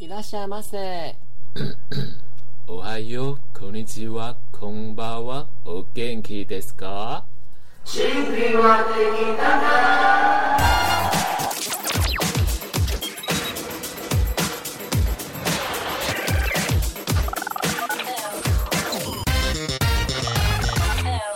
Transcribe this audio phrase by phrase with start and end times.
[0.00, 1.16] いらっしゃいませ。
[2.66, 5.46] おはよう、こんにちは、こんばんは。
[5.64, 7.24] お元気ですか？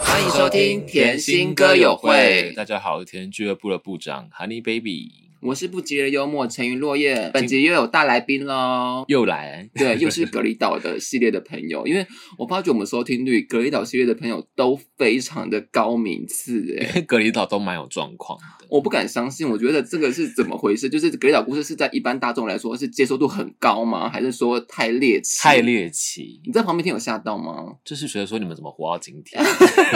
[0.00, 2.52] 欢迎收听甜心歌友会。
[2.54, 5.30] 大家好，甜心俱乐部的部长 Honey Baby。
[5.40, 12.06] 我是不急的幽默沉鱼落雁，本集又有大来宾喽，又来，对，又是隔离岛的系列的朋友，因为
[12.38, 20.88] 我发觉我们收听率，隔离岛系列的朋友都非常的高名次，哎，隔离岛都蛮有状况的，我不敢相信，我觉得这个是怎么回事？
[20.88, 24.08] 就是隔离岛故事是在一般大众来说是接受度很高吗？
[24.08, 25.38] 还是说太猎奇？
[25.40, 26.40] 太猎奇！
[26.44, 27.76] 你在旁边听有吓到吗？
[27.84, 29.40] 就是觉得说你们怎么活到今天？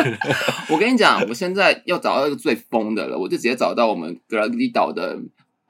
[0.70, 5.18] 我跟你讲，我现在要找到一个最疯的了，我就直接找到我们蛤蜊岛的。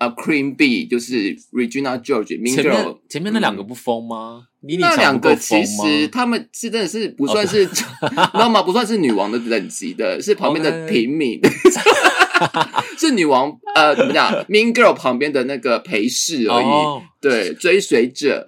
[0.00, 4.46] 啊、uh,，Queen Bee 就是 Regina George，Mean Girl 前面前面那两个不疯吗？
[4.62, 7.84] 嗯、那两个其实他们是真的是不算是，知
[8.32, 8.62] 道吗？
[8.62, 11.38] 不算是女王的等级的，是旁边的平民.
[12.98, 17.02] 是女王呃怎么讲？Mean Girl 旁边的那个陪侍而已，oh.
[17.20, 18.46] 对，追随者。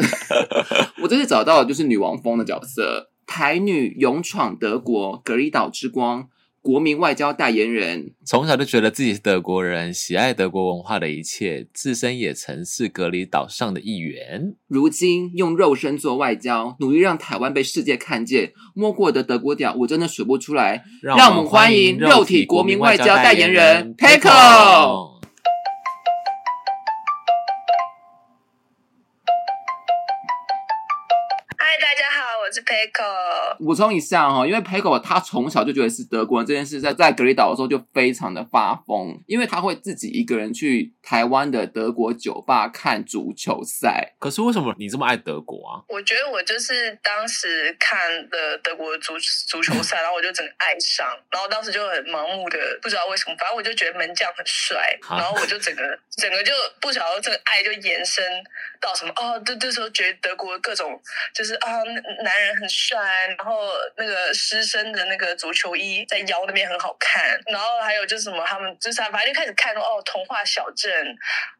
[1.03, 6.29] 我这次找到的就是女王风的角色，台女勇闯德国，蛤蜊岛之光。
[6.63, 14.55] 国民外交代言人，从小就觉得自己是德国人，喜爱德国文化的一切，自身也曾是隔离岛上的一员。
[14.69, 18.53] 如今用肉身做外交，努力让台湾被世界看见。
[18.75, 20.85] 摸过的德国屌，我真的数不出来。
[21.03, 25.12] 让我们欢迎肉体国民外交代言人 Peiko。
[32.73, 44.15] 是 Peiko，补充一下哈，因为 Peiko 他从小就觉得是德国人这件事，在在格里岛的时候就非常的发疯，因为他会自己一个人去台湾的德国酒吧看足球赛。
[44.19, 45.85] 可是为什么你这么爱德国啊？
[45.89, 47.99] 我觉得我就是当时看
[48.31, 49.15] 了德国足
[49.47, 55.83] 足球赛，然后我就整个爱上，然后当时就很盲目的不知道为什么，反正我就觉得门将很帅，然后我就整个
[56.17, 58.25] 整个就不晓得这个爱就延伸
[58.81, 60.99] 到什么哦，这，这时候觉得德国各种
[61.35, 61.83] 就是啊
[62.25, 62.62] 男人。
[62.63, 63.59] 人很帅，然后
[63.97, 70.91] 那个师生的那个足球衣在腰那边很好看，然后还有就是什么，他们就是反正就开始看哦，童话小镇，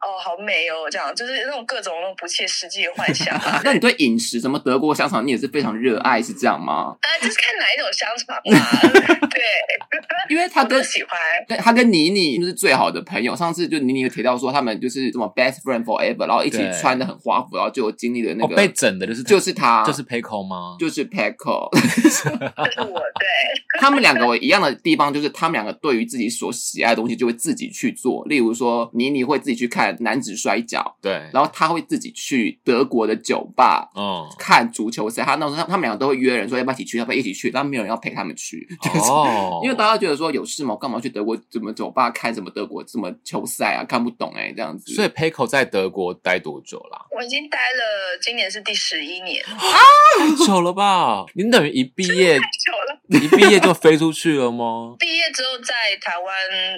[0.01, 3.37] 哦，好美哦，这样就是那种各种那种不切实际的幻想。
[3.65, 6.97] 那你对饮食什么德国香肠，你也是非常热爱，是这样吗？
[7.01, 9.19] 啊，就是看哪一种香肠嘛。
[9.33, 9.43] 对，
[10.31, 11.19] 因为他跟喜欢，
[11.59, 13.35] 他跟妮妮就是最好的朋友。
[13.35, 20.77] 上次就妮妮有提到说，他们就是什么 best friend forever，然后一起穿的很华服，然后就有经历了那个、哦、被整的，就是就是他，就是 Peiko 吗？
[20.79, 21.71] 就是 Peiko，
[22.03, 23.27] 就是我对。
[23.81, 28.25] 他们两个一样的地方就是，他们两个对于自己所喜爱的东西就会自己去做。
[28.27, 35.25] 例如说，妮妮会自己去看男子摔跤，对，然后他会自己去德国的酒吧，嗯，看足球赛。
[35.25, 40.77] 他那时候他他们两个都会约人说要不要一起去，要不要一起去，但没有人要陪他们去， 就是、哦，因为大家觉得说有事吗？
[40.79, 43.85] 干嘛去德国怎么酒吧看什么德国什么球赛啊？
[43.85, 44.93] 看不懂哎、欸，这样子。
[44.93, 47.07] 所以 p e c k o 在德国待多久啦？
[47.17, 49.57] 我已经待了，今年是第十一年啊，
[50.19, 50.82] 太久了吧？
[51.35, 54.97] 您等于一毕业，太久了，一毕业就飞出去了吗？
[55.01, 56.35] 毕业之后在台湾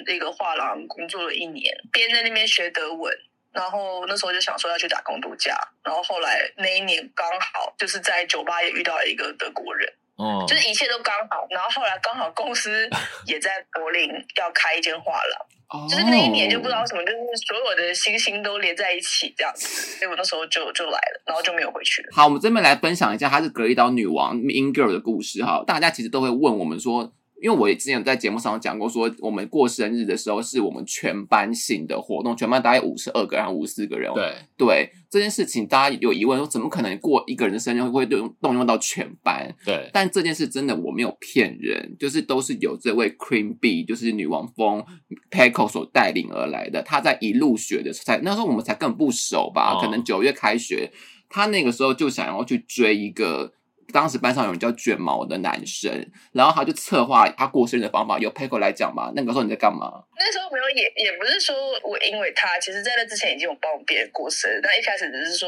[0.07, 3.13] 一个画廊工作了一年，边在那边学德文，
[3.51, 12.89] 然后那时候就想说要去打工度假，然后后来那一年刚好就是在酒吧也遇到了一个德国人，哦，就是一切都刚好，然后后来刚好公司
[13.25, 15.45] 也在柏林要开一间画廊。
[15.89, 17.17] 就是那一年就不知道什么，就是
[17.47, 19.67] 所有的星星都连在一起这样子，
[19.97, 22.09] 所以我那时候就就来了，然后就没有回去了。
[22.11, 25.63] 好，我们这边来分享一下她是格利岛女王 Mean Girl 的故事哈。
[25.65, 27.13] 大家其实都会问我们说。
[27.45, 34.11] 因为我也之前有在节目上讲过，说我们过生日的时候是我们全班性的活动，全班大概五十二个人，五十四个人。
[34.15, 39.55] 对对，这件事情大家有疑问说，怎么可能过一个人的生日会动动用到全班？
[39.63, 44.83] 对，但这件事真的我没有骗人，就是都是由这位 Queen Bee，就是女王蜂
[45.29, 46.81] Peiko 所带领而来的。
[46.81, 49.75] 他在一入学的时候，才那时候我们才更不熟吧？
[49.75, 50.91] 哦、可能九月开学，
[51.29, 53.53] 他那个时候就想要去追一个。
[53.93, 55.91] 当时班上有人叫卷毛的男生，
[56.33, 59.11] 然后他就策划他过生日的方法，由 Peiko 来讲嘛。
[59.15, 60.03] 那个时候你在干嘛？
[60.17, 65.47] 那时候没有，也也不是说我因为他，其实在那之前已经有帮别人过生日，但一开始只是说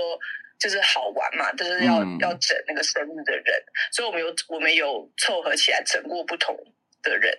[0.60, 6.56] 就是好玩嘛，就是要、嗯、要整那个生日的人，所以我们有我们有凑合起来整过不同
[7.02, 7.38] 的人，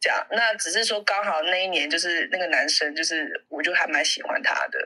[0.00, 0.26] 这样。
[0.32, 4.78] 那只是说刚好那一年就是那个男生，就是我就还蛮喜欢他的，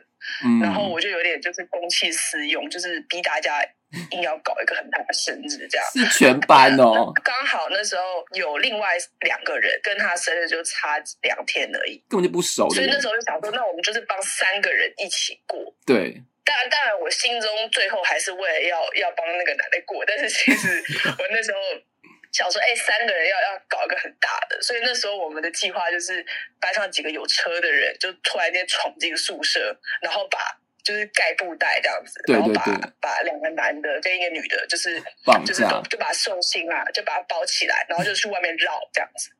[0.44, 3.52] 嗯、然后我就有点就是公器私用，就是逼大家。
[4.10, 7.12] 硬要搞一个很大的生日，这样是全班哦。
[7.24, 8.02] 刚好那时候
[8.32, 12.68] 有另外两个人跟他生日就差两天而已，根本就不熟。
[12.70, 15.58] 所以那时候就想说，那我们就是帮三个人一起过。
[15.86, 20.82] 对当然，当然，我心中最后还是为了要要帮那个男的过，但是其实
[21.18, 21.58] 我那时候
[22.32, 26.24] 想说，哎、欸，三个人要要搞一个很大的，所以那时候我们的计划就是
[26.60, 30.38] 班上几个有车的人就突然间闯进宿舍，然后把
[30.86, 39.30] 就是盖布袋这样子，对对对，然后把把两个男的跟一个女的，就是绑就是就把他送信啊，就把他包起来，然后就去外面绕这样子。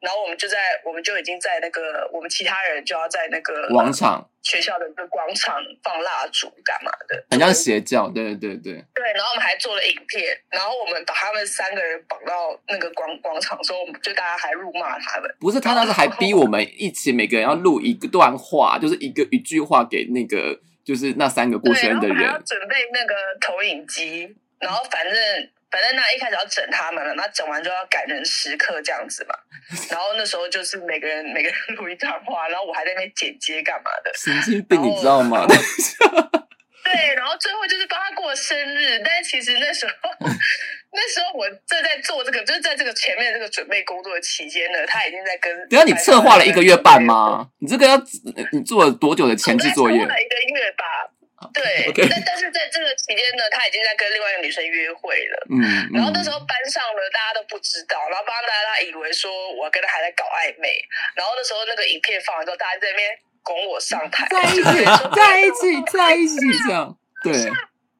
[0.00, 9.12] 然后我们就在，我们就已经在那个，我们其他人就要在那个广场学校的那个广场放蜡烛干嘛的，很像邪教，对对对对。
[9.14, 15.30] 然后我们还做了影片，然后我们把他们三个人绑到那个广广场的时候，我们就大家还辱骂他们。
[15.38, 25.14] 不是，他当时还逼我们一起每个人要录一个段话，就是一个一句话给那个就是那三个过生日的人，要准备那个投影机，然后反正。
[25.72, 29.34] 反正那一开始要整他们了，那整完就要感人时刻这样子嘛。
[29.88, 34.12] 然后那时候就是每个人每个人录一段话，然后我还在那边剪接干嘛的。
[34.12, 35.46] 神经病，你知道吗？
[36.84, 40.10] 对，然后最后就是帮他过生日，但是其实那时候
[40.92, 45.50] 那时候我正在做这个，就是在这个前面这个准备工作的期间呢，他已经在跟。
[45.68, 47.48] 等下你策划了一个月半吗？
[47.60, 47.96] 你这个要
[48.52, 49.98] 你做了多久的前期作业？
[49.98, 50.84] 策划了一个月吧。
[51.52, 52.06] 对，okay.
[52.08, 55.46] 但但是在这个期间呢，他已经在跟另外一个女生约会了。
[55.50, 60.78] 嗯，然后那时候班上呢，大家都不知道，然后班上大家以为说我跟他还在搞暧昧，
[61.16, 63.10] 然后那时候那个影片放完之后，大家在那边
[63.42, 64.70] 拱我上台， 在一起，
[65.16, 67.50] 在一起，在一起，这样，对。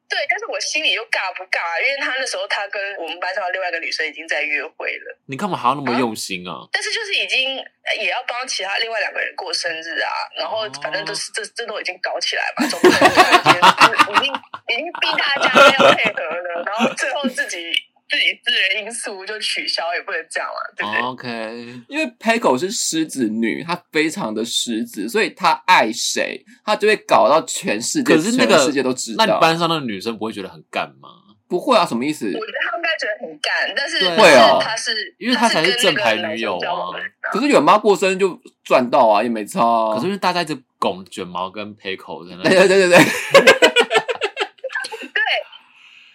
[0.09, 1.81] 对，但是我心里又尬不尬？
[1.81, 5.17] 因为他那时候他跟我们班上的另外一个女生已经在约会了。
[5.27, 6.51] 你干嘛还要那么用心啊？
[6.51, 7.57] 啊但是就是已经
[7.99, 12.97] 也要帮其他另外两个人过生日啊，然后反正都是这这都已经搞起来嘛，总不能
[14.15, 14.33] 已经
[14.67, 17.73] 已经逼大家要配合了，然后最后自己。
[18.13, 29.25] 自己自人因素就取消也不能这样嘛，对不对？OK，因为 Peiko 是狮子女，她非常的狮子，所以她爱谁，她就会搞到全世界，可是那个全世界都知道。
[29.25, 31.09] 那你班上那个女生不会觉得很干吗？
[31.47, 32.27] 不会啊，什么意思？
[32.27, 36.93] 我觉得他们应该觉得很干，但是会哦，她是因为她才是正牌女友啊。
[37.31, 39.95] 可是卷妈过生日就赚到啊，也没差啊。
[39.95, 43.69] 可是因为大家一直拱卷毛跟 Peiko 在那，对对对对对。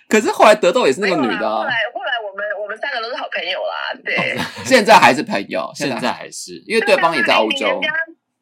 [0.08, 1.58] 可是后来得豆也是那个女的啊。
[1.58, 4.38] 后来后来我们我们三个都是好朋友啦，对。
[4.64, 7.80] 现在还是朋友， 现在还是，因为对方也在欧洲。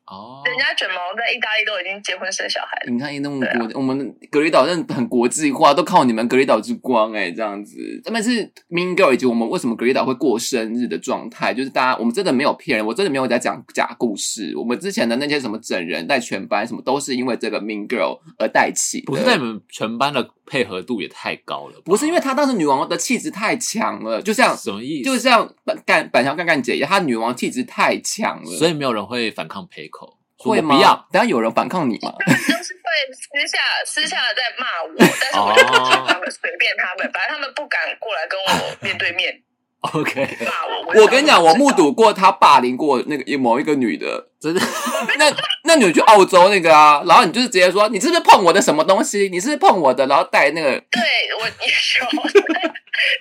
[0.09, 2.93] 哦，人家卷毛在意大利都已经结婚生小孩了。
[2.93, 7.77] 你看，那么国，啊、我们格里岛真的很国际化，都靠你们格里岛之光哎，这样子。
[8.05, 8.31] 特别是
[8.71, 14.55] Mean Girl 以及我们为什么格里岛会过生日的状态，就是大家我们真的没有骗人，我真的没有在讲假故事。
[14.57, 19.03] 我们之前的那些什么整人带全班什么，都是因为这个 Mean Girl 而带起。
[19.07, 21.81] 不是在你们全班的配合度也太高了？
[21.85, 25.11] 不是，因为她当时女王的气质太强了，就像什么意思？
[25.11, 25.53] 就像
[25.85, 30.17] 干板桥干干姐一样，她女王气质太强了，所以没有人会反抗 Peiko。
[30.39, 30.77] 会吗？
[30.77, 32.13] 不要，等下有人反抗你吗？
[32.25, 39.43] 都是会私下私下的在骂我， 但是我就不听他们，随便他们，反正他们不敢过来跟我面对面。
[39.81, 41.03] OK，骂我，我。
[41.03, 44.61] 我跟你讲，我目睹过他霸凌过那个某一个女的，真的。
[45.19, 45.35] 那
[45.65, 49.29] 那你就去澳洲那个啊，然后你就是直接说，你是不是碰我的什么东西？
[49.29, 50.07] 你是不是碰我的？
[50.07, 50.71] 然后带那个。
[50.91, 51.03] 对，
[51.39, 52.07] 我也有。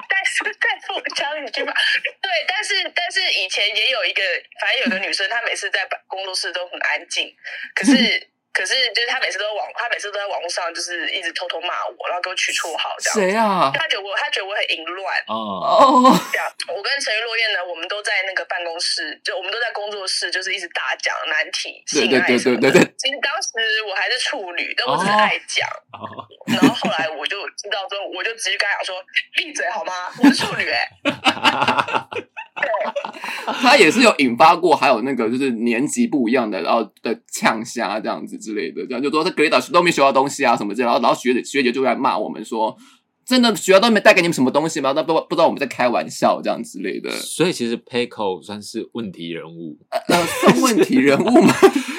[0.07, 1.73] 但是，但是我教你一句话。
[2.21, 4.21] 对，但是，但是以前也有一个，
[4.61, 7.33] 反正有个女生，她每次在工作室都很安静，
[7.73, 8.29] 可是。
[8.55, 13.19] 可是，就是他每次都网，他每次都在网络上，就是一直偷偷骂我，然后给我取绰号这样。
[13.19, 13.69] 谁啊？
[13.75, 15.13] 他觉得我，他觉得我很淫乱。
[15.27, 16.19] 哦哦。
[16.31, 22.71] 这样，我跟陈玉落雁呢，我们都在那个办公室，就我们都在工作室，就是一直大讲难题，性爱什么的。
[22.71, 22.95] 对对对对对。
[22.97, 23.49] 其实当时
[23.89, 25.67] 我还是处女，但我只是爱讲。
[25.91, 26.23] 哦。
[26.47, 29.03] 然后后来我就知道之后，我就直接跟他讲说
[29.35, 30.09] ：“闭嘴好吗？
[30.23, 31.11] 我是处女哎、欸。”
[33.61, 42.75] 他也是有引发过，还有那个就是年级不一样的，然后的呛虾这样子之类的，这样就说他格雷岛都没学到东西啊什么之类的，然后然后学姐学姐就来骂我们说。
[43.25, 44.93] 真的学校都没带给你们什么东西吗？
[44.95, 47.09] 那不不知道我们在开玩笑这样之类的。
[47.09, 51.51] 所以其实 Payco 算是问题人物，呃，算问题人物吗？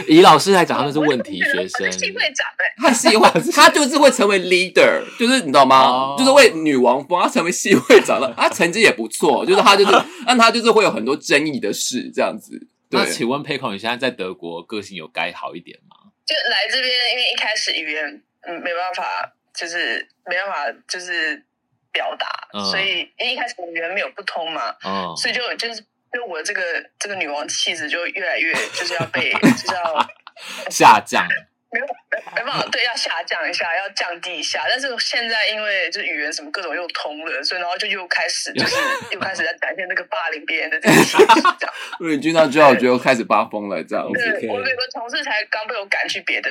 [0.09, 1.91] 以老师来讲，他们是问题学生。
[1.93, 5.85] 系会长哎，他系会， 他就是会成为 leader，就是你知道吗？
[5.85, 8.33] 哦、就是为女王风，他成为系会长了。
[8.37, 9.93] 他成绩也不错，就是他就是，
[10.27, 12.59] 但他就是会有很多争议的事这样子。
[12.91, 15.97] 对，那请问 Peiko，你现在在德国个性有改好一点吗？
[16.25, 19.33] 就来这边，因为一开始语言嗯没办法。
[19.59, 21.43] 就是没办法，就是
[21.91, 25.83] 表达，嗯、所以因为一开始语言没有不通嘛，嗯、所以就就是
[26.17, 26.63] 就我这个
[26.99, 30.09] 这个女王气质就越来越就是要被 就是要
[30.71, 31.29] 下降，
[31.71, 31.87] 没有
[32.35, 34.65] 没办法，对，要下降一下，要降低一下。
[34.67, 38.77] 但是现在因为就是语言什么各种又通了，所以然后就又开始就是
[39.11, 41.27] 又开始在展现那个霸凌别人的这个气质，
[41.59, 41.75] 这样。
[42.01, 44.39] 瑞君到最后就开始发疯了，这样子。
[44.41, 46.51] 对，我有个同事才刚被我赶去别的。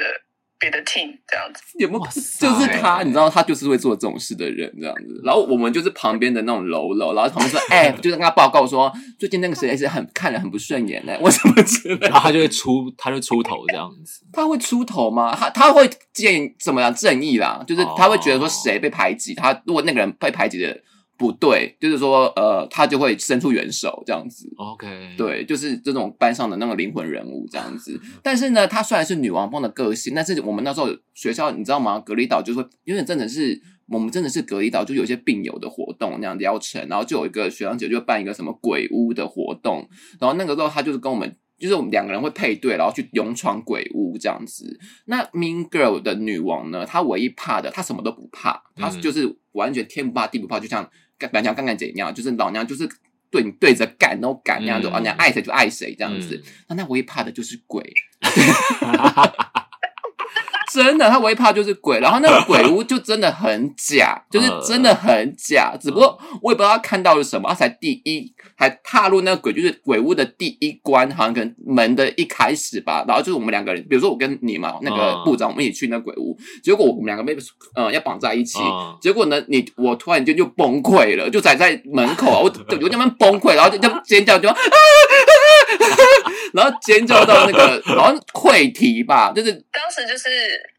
[0.58, 2.06] 别的 team 这样子，有没有？
[2.06, 5.22] 就是他，你知道，他就是会做这种事的人这样子。
[5.24, 11.18] 然后我们就是旁边的那种喽喽，然后旁边说， 哎、欸，就是跟他报告说，最近那个谁谁很看人很不顺眼呢？
[11.22, 12.08] 为什么之类的？
[12.08, 14.26] 然后他就会出，他就出头这样子。
[14.32, 15.36] 他会出头吗？
[15.36, 17.64] 他他会建怎么样正义啦？
[17.68, 20.82] 就是他会觉得说谁被排挤，他如果那个人被排挤的。
[21.18, 24.52] 不对，就是说，呃，他就会伸出援手这样子。
[24.58, 28.00] OK，对，就是这种班上的那个灵魂人物这样子。
[28.22, 32.00] 但是呢，他虽然是女王风的个性，但是我们那时候学校你知道吗？
[32.00, 39.88] 隔离岛就是因为真的是我们真的是隔离岛，就有一些病友的活动那样疗程，然后就有一个学长姐就办一个什么鬼屋的活动，
[40.20, 44.78] 然后那个时候他就是跟我们，就是我们两个人会配对，然后去勇闯鬼屋这样子。
[45.06, 50.90] 那 Mean Girl 的女王呢，她唯一怕的，她什么都不怕，她就是完全天不怕地不怕，就像。
[51.32, 52.14] 老娘干干怎样？
[52.14, 52.88] 就是老娘就是
[53.30, 56.42] 对你对着干，然后干那样子，老娘爱谁就爱谁这样子。
[56.68, 57.84] 那、嗯、他唯一怕的就是鬼，
[60.74, 62.00] 真的，他唯一怕就是鬼。
[62.00, 65.76] 然后那个鬼屋就真的很假， 就是真的很假。
[65.80, 68.34] 只不过我也不知道他看到了什么，他才第一。
[68.58, 73.04] 还踏入那个鬼，就是鬼屋的第一关，好像可能门的一开始吧。
[73.06, 76.38] 然后就是我们两个人，比如说我跟你嘛，那个部长，我们一起去那鬼屋。
[76.64, 77.36] 结果我们两个被
[77.76, 78.60] 呃要绑在一起。
[79.02, 82.44] 结果呢，你我突然间就崩溃了，就站在门口啊，我
[82.82, 84.56] 我那边崩溃，然后就就尖叫就，啊
[86.54, 90.30] 然后尖叫到那个好像溃堤吧，就是当时就是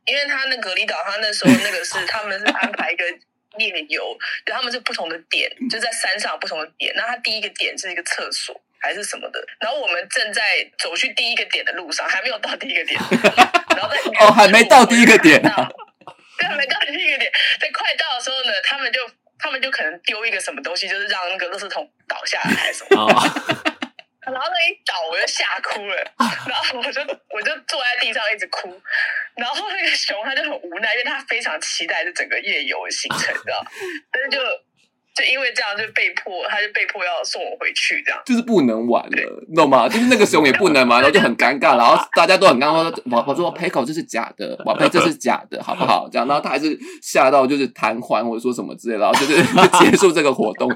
[0.06, 3.04] 因为他那隔离岛，他那时候那个是他们是安排一个。
[3.58, 4.14] 夜游，
[4.44, 6.92] 对，他们是不同的点，就在山上不同的点。
[6.94, 9.42] 那他第一个点是一个厕所还是什么的？
[9.58, 10.42] 然后我们正在
[10.78, 13.00] 走去第一个点的路上，还没有到第一个点，
[13.74, 15.66] 然后在哦，还没到第一个点，啊，
[16.36, 17.32] 对，还没到第一个点。
[17.58, 19.00] 在快到的时候呢，他们就
[19.38, 23.10] 他们就可能丢一个什么东西，就是让那个垃圾桶倒下来还是什么。
[24.26, 25.96] 哦然后那一倒，我就吓哭了，
[26.46, 28.68] 然后我就我就坐在地上一直哭，
[29.36, 33.64] 然后那个熊他就很无奈，因为他非常期待这整个夜游的行程，知道，
[34.12, 34.38] 但是就。
[35.16, 39.88] 就因为这样，就被迫，他就被迫要送我回去，这样就是不能玩了，你懂吗？
[39.88, 46.06] 就是那个时候也不能玩，然后就很尴尬，然后大家都很尴尬，说我我说 Peiko 这是假的，宝贝这是假的，好不好？
[46.12, 50.70] 这样，然后他还是吓到就是瘫痪或者说什么之类的，然后就是就 结束这个活动。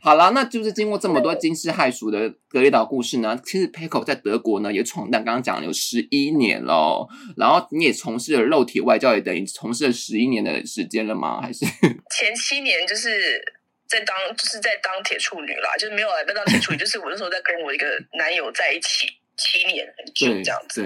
[0.00, 11.40] 好了，那就是经过这么多惊世骇俗的隔离岛故事呢，其实 Peiko 在德国呢也闯荡，刚刚讲了有十一年了，然后你也从事了肉体外交，也等于从事了十一年的时间了吗？
[11.42, 11.66] 还是
[12.14, 13.55] 前七年就是。
[13.88, 17.86] 在当就是在当铁处女啦，就是没有来在当铁处女， 就是我那时候在跟我一个
[18.18, 20.82] 男友在一起七年很久这样子。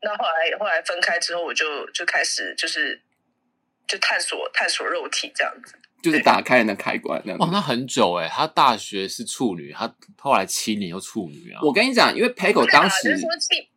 [0.00, 3.02] 那后来后来分开之后，我就就开始就是
[3.88, 7.20] 就探索探索肉体这样子，就是打开了那开关。
[7.24, 11.58] 那哦，那很久哎，他大学是处女，他后来七年又处女啊。
[11.62, 13.28] 我跟你讲，因为 Peiko 当时就是说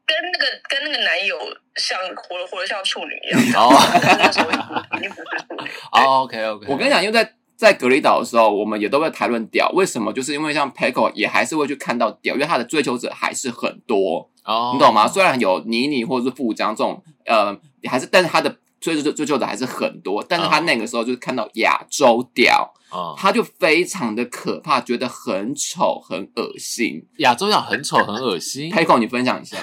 [0.05, 1.39] 跟那个跟那个男友
[1.77, 3.41] 像活得活得像处女一样。
[3.55, 3.73] 哦，
[4.19, 5.71] 那时候已经不是处女。
[5.91, 7.33] 哦，OK OK，我跟你讲，因为在。
[7.61, 9.69] 在隔离岛的时候，我们也都会谈论屌。
[9.75, 10.11] 为什么？
[10.11, 14.73] 就是因为像 Paco 也还是会去看到屌，因为他的追求者还是很多，oh.
[14.73, 15.07] 你懂吗？
[15.07, 17.55] 虽然有妮妮或者是富江这种，呃，
[17.87, 20.25] 还是，但是他的追求追求者还是很多。
[20.27, 23.15] 但是他那个时候就是看到亚洲屌，oh.
[23.15, 27.05] 他就非常的可怕，觉得很丑、很恶心。
[27.17, 28.71] 亚洲屌很丑、很恶心。
[28.73, 29.55] Peiko，你分享一下。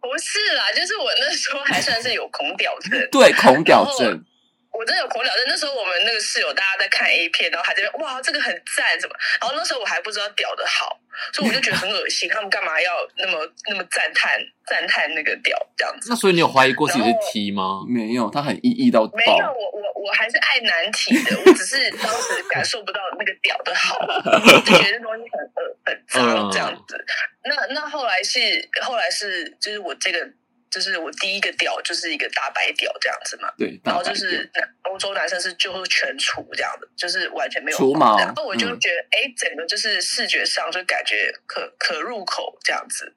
[0.00, 4.24] 不是啦，就是我那时候还算是有恐屌症， 对，恐屌症。
[4.72, 9.14] 我真的有恐屌症，那时候我们那个室友大家在看 A 片，然后还在那哇，这个很赞，什么？
[9.40, 10.98] 然后那时候我还不知道屌的好，
[11.32, 12.28] 所以我就觉得很恶心。
[12.28, 14.32] 他们干嘛要那么那么赞叹
[14.66, 16.08] 赞叹那个屌这样子？
[16.08, 17.84] 那所以你有怀疑过自己是 T 吗？
[17.86, 19.12] 没有，他很意义到爆。
[19.14, 23.98] 没有，我我我还是爱男体的，我只是当时感受不到那个屌的好，
[24.40, 27.04] 就觉得那东西很恶很 脏这样子。
[27.44, 28.40] 那那后来是
[28.80, 30.26] 后来是就是我这个。
[30.72, 34.50] 就是我第一个屌就是一个大白屌这样子嘛，对，然后就是
[34.84, 43.14] 欧洲男生是就是全除这样的，就是完全没有除毛，然后我就觉得哎、嗯，整个就是视觉上就感觉可可入口这样子。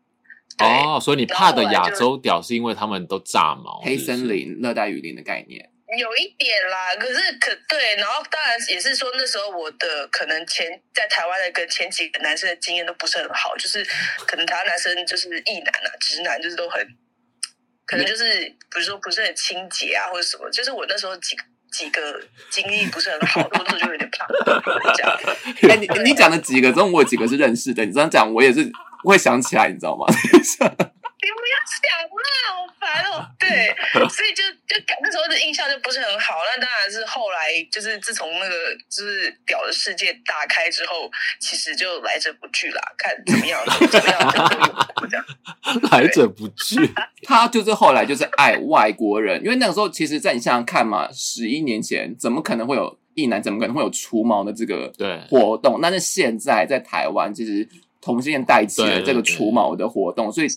[0.59, 5.69] 哦，所以你怕的亚洲屌是因为他们都炸毛，黑森林、热带雨林的概念。
[5.97, 13.81] 有一点啦，可是可对，然后当然也是说那时候我的可能前在台湾的跟前几个男生的经验都不是很好，就是
[14.27, 16.85] 可能台湾男生就是异男啊、直男就是都很。
[17.85, 21.35] 可能就是，比如说不是很清洁啊，或者什么，就是我那时候几
[21.71, 24.25] 几个经历不是很好，我那时候就有点怕
[24.93, 25.19] 这样。
[25.69, 27.85] 哎，你你讲的几个中，我有几个是认识的。
[27.85, 28.71] 你这样讲，我也是
[29.03, 30.05] 会想起来，你知道吗？
[31.45, 31.77] 因为要想
[32.09, 33.21] 啦，好烦哦。
[33.39, 33.75] 对，
[34.09, 36.35] 所以就就那时候的印象就不是很好。
[36.45, 38.55] 那当然是后来，就是自从那个
[38.89, 41.09] 就是屌的世界打开之后，
[41.39, 43.61] 其实就来者不拒啦，看怎么样，
[43.91, 45.25] 怎么样就这样。
[45.91, 46.75] 来者不拒，
[47.23, 54.91] 他就是后来就是爱外国人，因为那个时候其实，在你想想看嘛，十一年前怎么可能会有一男，怎么可能会有除毛的这个
[55.29, 55.79] 活动？
[55.79, 57.67] 但是现在在台湾，其实。
[58.01, 60.47] 同性恋带起了这个除毛的活动，所以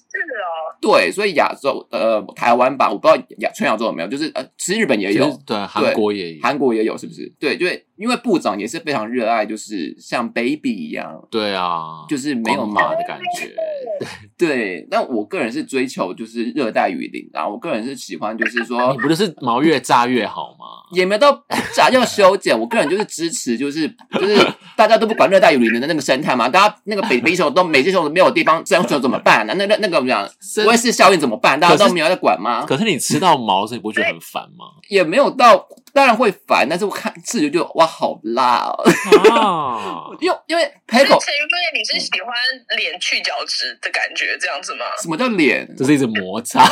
[0.81, 7.33] 对，所以亚洲呃台湾吧，我不知道亚全亚洲有没有，就是呃，其实日本也有，对，韩国也有，韩国也有，是不是？
[7.41, 13.55] 对，对，因为部长也是非常热爱，就是像 baby 一样，对啊，就是没有毛的感觉，
[14.37, 14.87] 对。
[14.91, 20.67] 但我个人是追求就是热带雨林，然后我个人是喜欢就是说，你不就是毛越炸越好吗？
[20.93, 24.37] 也没有到炸要修剪，我个人就是支持，就是就是
[24.77, 27.39] 大家都不管热带雨林的那个生态嘛，大家那个北北。
[27.55, 29.55] 都每只熊都没有地方，生存怎么办呢？
[29.57, 30.29] 那那那个怎么讲？
[30.57, 31.59] 不会是效应怎么办？
[31.59, 32.65] 大家都没有在管吗？
[32.67, 34.65] 可是你吃到毛，所以不会觉得很烦吗？
[34.89, 38.83] 也没有到，当然会烦，但是我看吃就觉得哇，好辣哦！
[39.31, 42.33] 啊、因为因为 Peiko，因为你是喜欢
[42.79, 44.85] 脸去角质的感觉，这样子吗？
[45.03, 45.69] 什么叫脸？
[45.77, 46.65] 这是一直摩擦。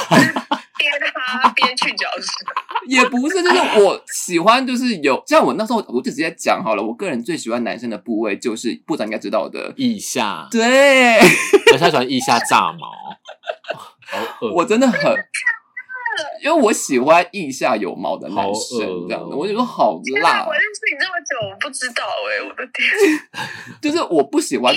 [0.78, 2.28] 边擦边去角质，
[2.86, 6.82] 也不是，就是我喜欢，就是有像我那时候，我就直接讲好了。
[6.82, 11.18] 我个人最喜欢男生的部位就是部长应该知道的腋下，对，
[11.72, 12.92] 我太喜欢腋下炸毛，
[14.06, 15.00] 好我真的很，
[16.42, 20.46] 因为我喜欢腋下有毛的男生，这样的，我就说好辣。
[20.46, 22.86] 我认识你这么久，我不知道哎、欸，我的天，
[23.82, 24.74] 就是我不喜欢。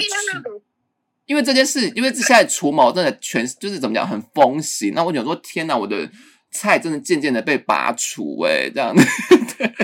[1.26, 6.10] 因为这件事，因为现在除毛真的全就是怎么讲很风行，那我想说天哪，我的
[6.50, 9.06] 菜真的渐渐的被拔除哎，这样子。
[9.58, 9.76] 对，你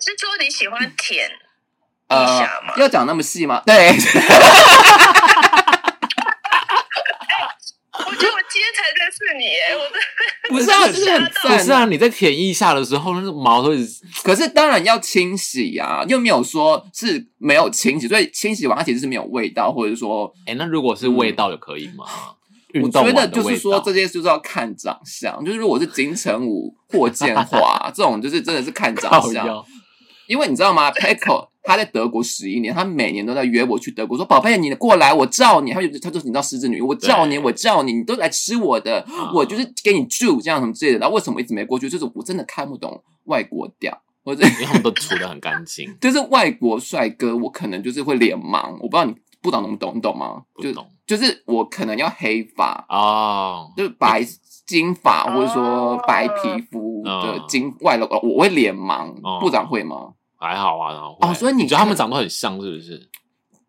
[0.00, 2.72] 是说你喜欢舔一下吗？
[2.74, 3.62] 呃，要讲那么细吗？
[3.66, 3.92] 对。
[8.46, 9.98] 今天才认识你耶，我的
[10.50, 13.86] 不是啊， 就是很不是啊，你在舔腋下的时候，那个毛都是，
[14.22, 22.04] 可是当然要清洗啊，又没有说是没有清洗，所以清洗完它其实是没有味道，或者说，哎、欸，那如果是味道就可以吗？
[22.76, 29.64] 嗯、我觉得就是说这些就是要看长相，就是如果是金城武、霍建华 这种，就是真的是看长相，
[30.26, 40.98] 因为你知道吗？Peiko 他在德国十一年，他每年都在约我去德国，说：“宝贝，你过来，我罩你。”他就他就是你知道狮子女，我罩你，我罩你，你都来吃我的，啊、我就是给你住这样什么之类的。
[40.98, 41.88] 然后为什么一直没过去？
[41.88, 45.88] 就是我真的看不懂外国调，或者因为他们都涂的很干净。
[46.00, 50.42] 就是外国帅哥，我可能就是会脸盲，我不知道你不懂能懂，你懂吗？
[50.52, 54.22] 不懂，就是我可能要黑发啊，哦、就是白
[54.66, 60.12] 金发，或者说白皮肤的金外露，我会脸盲，哦、部长会吗？
[60.44, 63.08] 还好啊，然后哦，所以你觉得他们长得很像，是不是？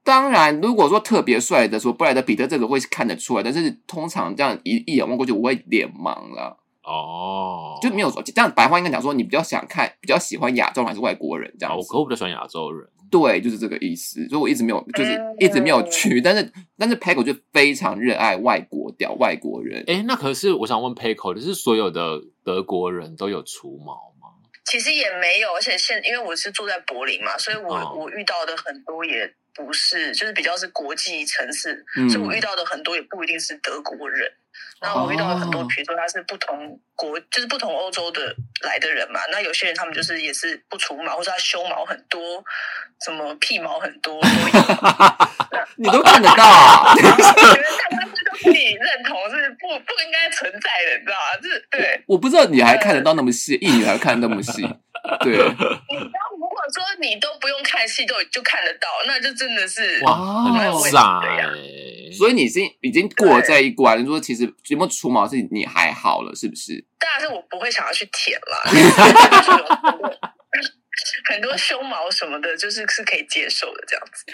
[0.03, 6.57] 当然，如果说特别帅的说，布莱德彼特这个会看得出来，但是通常这样一一眼望过去，我会脸盲了。
[6.83, 11.77] 哦，就没有说这样白话应该讲说，你比较想看，比较喜欢亚洲人还是外国人这样子？
[11.79, 14.23] 我可我比较喜欢亚洲人，对，就是这个意思。
[14.29, 19.83] 所以我一直没有，就是一直没有去，但是但是 Peiko 就非常热爱外国屌外国人。
[19.87, 24.13] 哎，那可是我想问 Peiko，就是所有的德国人都有除毛？
[24.65, 27.99] 其实也没有，而且现因为我是住在柏林嘛，所以我、oh.
[27.99, 34.31] 我遇到的很多也不是，就是比较是国际城市，嗯、所以我遇到的很多也不一定是德国人。
[34.81, 39.19] 然后我遇到了很多，比如说他是不同国，就是不同欧洲的来的人嘛。
[39.31, 42.43] 那有些人他们就是也是不除毛，或者他胸毛很多，
[43.03, 44.35] 什么屁毛很多都有。
[45.77, 46.91] 你都看得到啊？
[46.95, 51.37] 我觉得他们都可以认同是不不应该存在的，你知道吗？
[51.41, 54.61] 就是对我，我不知道你还看得到那么细，一女还看那么细，
[55.21, 55.33] 对。
[55.33, 56.24] 你知道，
[56.67, 61.45] 如果说你都不用看戏都就看得到，那就真的是哇，很傻哎。
[62.11, 66.83] 所以你是已经过了这一关，你说其实有没有除毛是你还好了，是不是？
[66.97, 68.63] 当然是我不会想要去舔啦，
[71.29, 74.25] 很多胸毛什么的，就是是可以接受的这样子。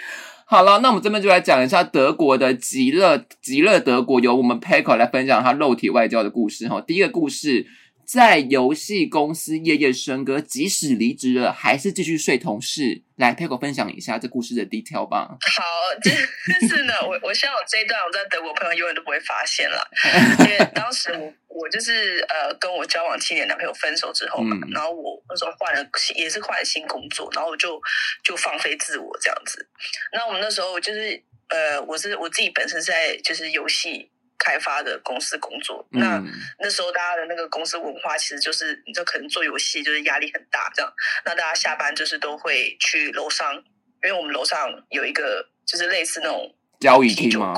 [0.46, 6.80] 好了，那我们这边就来讲一下德国的极乐极乐德国，由我们 Peiko 来分享他肉体外交的故事哈。
[6.80, 7.66] 第一个故事。
[8.12, 13.02] 在游戏公司夜夜笙歌，即使离职了，还是继续睡同事。
[13.16, 15.38] 来，Peiko 分享一下这故事的 detail 吧。
[15.40, 15.64] 好，
[16.04, 19.88] 但 是呢，我我希望我这一段我在德国朋友永远都不会发现了，
[20.44, 27.80] 因为当时我我就是呃跟我交往七年男朋友分手之后嘛，嗯、然后我那时候换了也是换了新工作，然后我就
[28.22, 29.66] 就放飞自我这样子。
[30.12, 34.10] 那我们那时候就是呃，我是我自己本身在就是游戏。
[34.42, 36.26] 开发的公司工作，那、嗯、
[36.58, 40.92] 那时候大家的那个公司文化其实就是，你就可能做游戏就是压力很大这样。
[41.24, 47.54] 那大家下班就是都会去楼上，因为我们楼上有一个就是类似那种交易厅吗？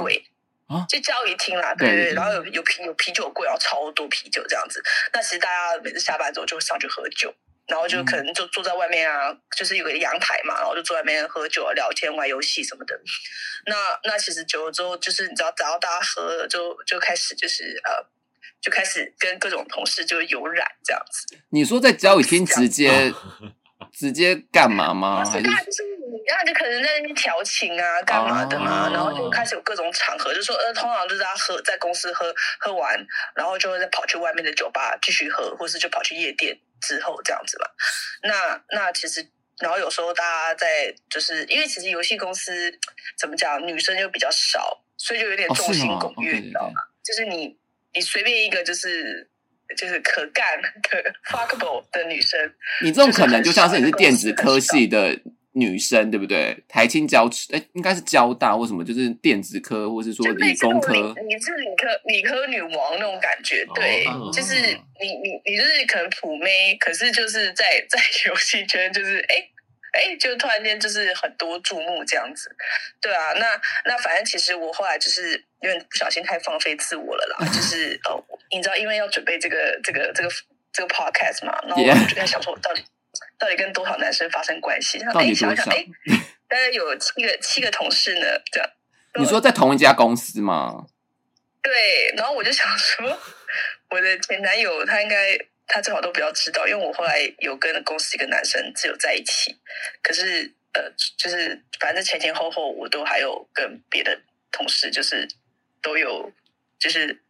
[0.67, 4.83] 啊，就交易厅啦，对对对，然后有有啤有啤酒柜，然后超多啤酒这样子。
[5.13, 7.35] 那其实大家每次下班之后就会上去喝酒，
[7.67, 13.01] 然后就可能就坐在外面啊，就是有个阳台嘛，然后就坐在外面喝酒、聊天、玩游戏什么的。
[13.67, 13.75] 那
[14.05, 18.07] 那其实久了之后，就是你知道，只要大家喝了，就就开始就是呃，
[18.61, 21.39] 就开始跟各种同事就有染这样子。
[21.51, 23.13] 你说在交友厅直接
[23.93, 25.25] 直接干嘛吗？
[26.29, 32.99] 然后就可能在那边调情啊，干嘛的嘛，然后就开始有各种场合，就说呃，通常就是他喝在公司喝喝完，
[33.35, 37.67] 然后就会再跑去外面的酒吧继续喝，或是就跑去夜店之后这样子嘛。
[38.23, 39.27] 那那其实。
[39.61, 42.77] 然后有时候大家在就是因为其实游戏公司
[43.17, 46.83] 怎么讲，女生就比较少，所以就有点众星拱月，你知道吗？
[47.05, 47.57] 就是你
[47.95, 49.31] 你随便一个就是
[49.77, 50.69] 就是可干的
[51.31, 55.17] fuckable 的女生，你这种可能就像是你是电子科系的。
[55.55, 56.57] 女生对不对？
[56.69, 60.93] 台青交哎，应该是交大或什么，就是电子科，或是说理工科。
[60.93, 64.55] 你是理科理科女王那种感觉，对，哦、就是
[65.01, 69.37] 你你你就是可能普妹，可是就是在 在游戏圈，就是哎
[69.93, 72.51] 哎，就突然间就是很多注目这样子，
[73.01, 73.47] 对啊，那
[73.85, 80.29] 那反正其实我后来就是因为不小心太放飞自我了啦， 就是呃，你知道，因为要准备这个这个这个
[80.73, 82.83] 这个 podcast 嘛，然后我就在想说，我到底。
[83.39, 84.99] 到底跟多少男生发生关系？
[85.13, 85.71] 到底多少？
[85.71, 85.85] 哎，
[86.49, 88.27] 大概有七个七个同事呢。
[88.53, 88.71] 这样，
[89.15, 90.87] 你说在同一家公司吗？
[91.63, 92.13] 对。
[92.17, 93.19] 然后我就想说，
[93.91, 99.59] 我的前男友他应该他最好都不要知道，因为我后来有跟公司一个男生只有在一起。
[100.03, 100.83] 可是呃，
[101.17, 105.29] 就是反正前前后后我都还有跟别的同事，就是
[105.83, 106.33] 都有
[106.79, 107.21] 就是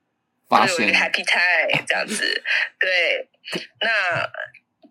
[0.48, 2.42] 都有一个 happy time 这样子。
[2.78, 3.28] 对，
[3.80, 4.30] 那。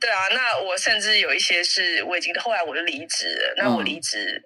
[0.03, 3.53] 对啊，那我甚至有一些是我已经后来我就离职了。
[3.55, 4.43] 那我离职，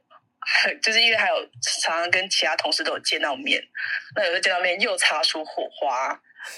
[0.68, 1.36] 嗯、就是因为还有
[1.82, 3.60] 常常跟其他同事都有见到面，
[4.16, 6.10] 那有时候见到面又擦出火花，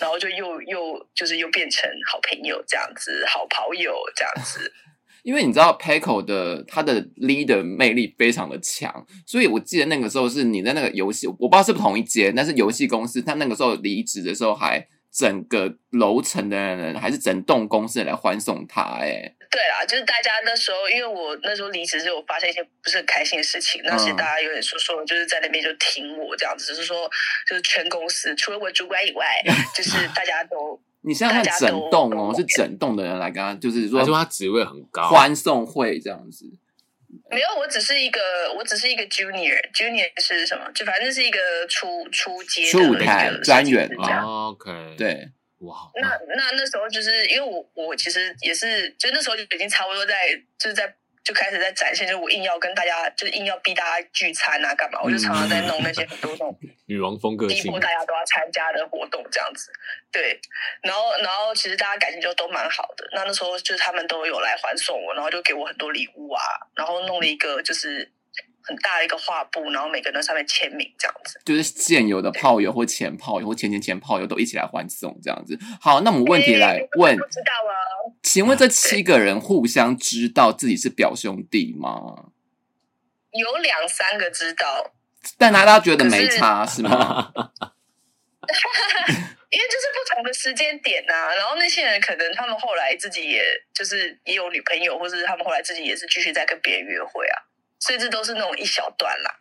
[0.02, 4.70] 然后就又又就是又变成好朋友这样子，好跑友这样子。
[5.24, 14.86] 因为你知道，Packo 的他的 leader 魅力非常的强，所以我记得那个时候是你在那个游戏，我不知道是不是同一间，但是游戏公司他那个时候离职的时候还。
[15.12, 18.82] 整个楼层的人，还是整栋公司来欢送他？
[19.02, 23.82] 哎，对啦，就是大家那时候，因为我那时候离职，就我发现一些不是很开心的事情。
[23.84, 27.10] 那是大家有点说说，就是在那边就挺我这样子，就是说，
[27.48, 29.26] 就是全公司除了我主管以外，
[29.76, 36.46] 就是大家都， 你现在看整栋哦，是整栋的人来跟他，就是说，他说他职位很高，欢送会这样子。
[37.30, 38.20] 没有，我只是一个，
[38.56, 40.72] 我只是一个 junior，junior 是什么？
[40.74, 44.50] 就反正是一个初初阶初舞台专员啊。
[44.50, 45.76] OK，对，哇。
[45.96, 50.14] 那那那时候就是因为我我其实也是，就那时候就已经差不多在
[50.58, 50.96] 就是在。
[51.24, 55.00] 就开始在展现，就我硬要跟大家，就是硬要逼大家聚餐啊，干嘛？
[55.04, 59.72] 我就常常在弄那些很多那种女王风格，逼迫大家都要参加的活动这样子。
[60.12, 60.40] 对，
[60.82, 63.08] 然后然后其实大家感情就都蛮好的。
[63.14, 66.42] 那那时候就是他们都有来欢送我，然后就给我很多礼物啊，
[66.76, 68.12] 然后弄了一个就是。
[68.62, 75.58] 很大的一个画布，然后每个人在上面签名，这样子，就是现有的炮友或前炮友或前前前炮友都一起来欢送，这样子。
[75.82, 77.74] 好，那我们问题来问，不知道啊？
[78.24, 82.32] 请问这七个人互相知道自己是表兄弟吗？
[83.32, 84.92] 有两三个知道，
[85.38, 87.32] 但大家觉得没差是，是吗？
[89.50, 93.44] 因为就是不同的时间点呐、啊，然后那些人可能他们后来自己也
[93.74, 97.49] 就是也有女朋友，或者他们后来自己也是继续在跟别人约会啊。
[97.80, 99.40] 所以这都是那种一小段啦，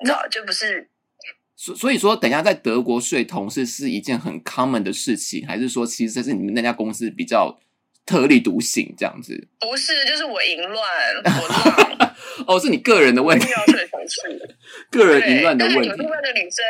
[0.00, 0.90] 你知道就不是。
[1.56, 7.58] 所所以说，等一下在德国睡同事是一件很 common 的事情，还是说其实这是你们那家公司比较
[8.06, 9.48] 特立独行这样子？
[9.60, 12.16] 不是，就是我淫乱，我浪。
[12.46, 13.46] 哦，是你个人的问题。
[14.90, 15.88] 个人淫乱的问题。
[15.88, 16.64] 有另外一个女生，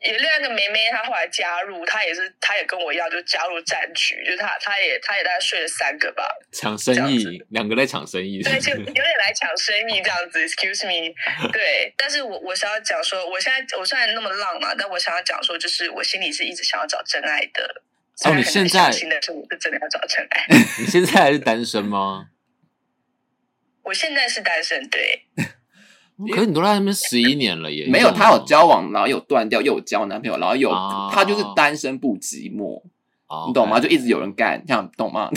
[0.00, 10.44] 有另外一个妹妹，她后来加入，她也是，她也跟我一样，就加入战局，就是她，她也，她也大概睡了三个吧，抢生意，两个在抢生意，对，就有点来抢生意这样子。
[10.46, 11.14] Excuse me，
[11.52, 17.82] 对，但是我我想要讲说，我现在我虽然那么浪嘛，但我想要讲说，就是我心里是一直想要找真爱的。
[18.24, 20.46] 哦，你现在现在是我是真的要找真爱。
[20.80, 22.26] 你现在还是单身吗？
[23.84, 25.24] 我现在是单身，对。
[26.34, 32.82] 可是你都在那边十一年了耶，没有，他有交往，然后有断掉，又有交男朋友，然后有、哦、他就是单身不寂寞，
[33.26, 33.80] 哦、你懂吗？
[33.80, 35.30] 就一直有人干，这样懂吗？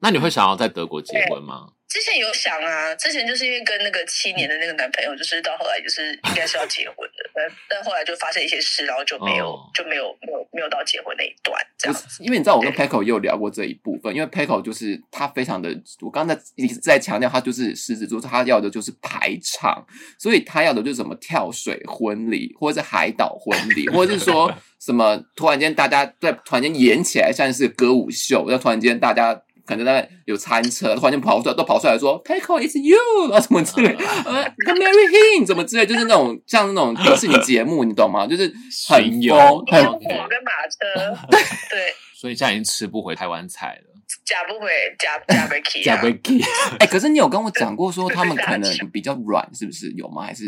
[0.00, 1.70] 那你会想要在德国结婚吗？
[1.88, 12.22] 之前有想啊，之前就是因为跟那个七年的那个男朋友，就是到后来就是应该是要结婚的， 但但后来就发生一些事，然后就没有、哦、就没有没有没有到结婚那一段这样子。
[12.24, 15.70] 因为你知道，我跟 Peko 也有聊过这一部分，因为 Peko 就是他非常的，
[16.00, 19.86] 我刚才一直在强调，他就是狮子座，他要的就是排场，
[20.18, 29.40] 所以他要的就是什么跳水婚礼，或者是海岛婚礼， 或者是说什么突然间大家在突然间演起来像是歌舞秀，要突然间大家。
[29.66, 33.88] 可能在有餐车，突然间跑出来，都跑出来说 Peko it's you 啊，什么之类，
[34.24, 38.26] 呃，marry him，怎么之类，就是那种像那种迪士尼节目，你懂吗？
[38.26, 38.44] 就是
[38.88, 41.94] 很疯，很火跟马车，对 对。
[42.14, 43.92] 所以现在已经吃不回台湾菜了，
[44.24, 46.42] 夹不回，夹夹不起，夹不起。
[46.80, 50.22] 哎，可是你有跟我讲过说他们可能 比较软，是不是有吗？
[50.22, 50.44] 还是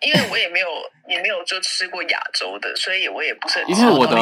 [0.00, 0.66] 因为我也没有
[1.08, 3.70] 也没有就吃过亚洲的，所以我也不是很。
[3.70, 4.18] 因为我的，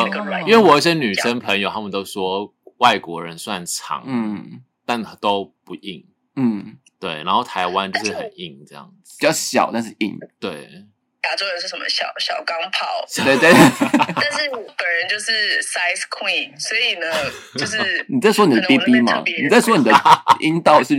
[0.46, 2.52] 因为我一些女生朋友，他们都说。
[2.78, 6.04] 外国人算长，嗯，但都不硬，
[6.36, 7.22] 嗯，对。
[7.24, 10.84] 然后台湾就是很硬，这样子，比较小但是硬，对。
[11.28, 12.86] 亚洲人是什么小小钢炮，
[13.24, 13.50] 对 对。
[14.14, 17.10] 但是本人就是 size queen，所以呢，
[17.58, 19.24] 就是你在说你的 BB 吗？
[19.42, 19.92] 你在说你的
[20.38, 20.94] 阴道是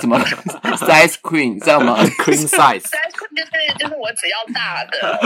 [0.00, 5.18] 什么 size queen，知道吗？queen queen 就是就是我只要大的，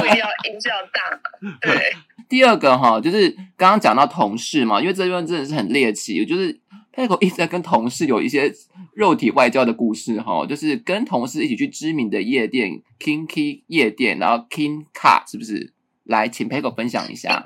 [0.00, 1.20] 不一定要阴是要大，
[1.60, 1.94] 对。
[2.30, 6.60] 第二个哈，就是刚刚讲到同事嘛，因为这段真的是很猎奇，就是
[6.94, 8.52] Peko 一直在跟同事有一些
[8.94, 15.74] 肉体外交的故事哈，就是跟同事一起去知名的夜店 Kinky 夜店，然后 King Cat 是不是？
[16.04, 17.44] 来，请 Peko 分享一下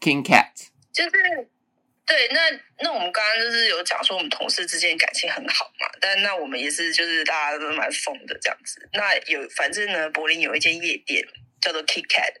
[0.00, 0.48] King Cat
[0.92, 1.10] 就是
[2.04, 2.40] 对，那
[2.82, 8.88] 那我们刚刚就是有讲说我们同事之间感情很好嘛，但那我们也是就是大家都蛮疯的这样子。
[8.94, 11.22] 那有反正呢，柏林有一间夜店
[11.60, 12.32] 叫做 King Cat。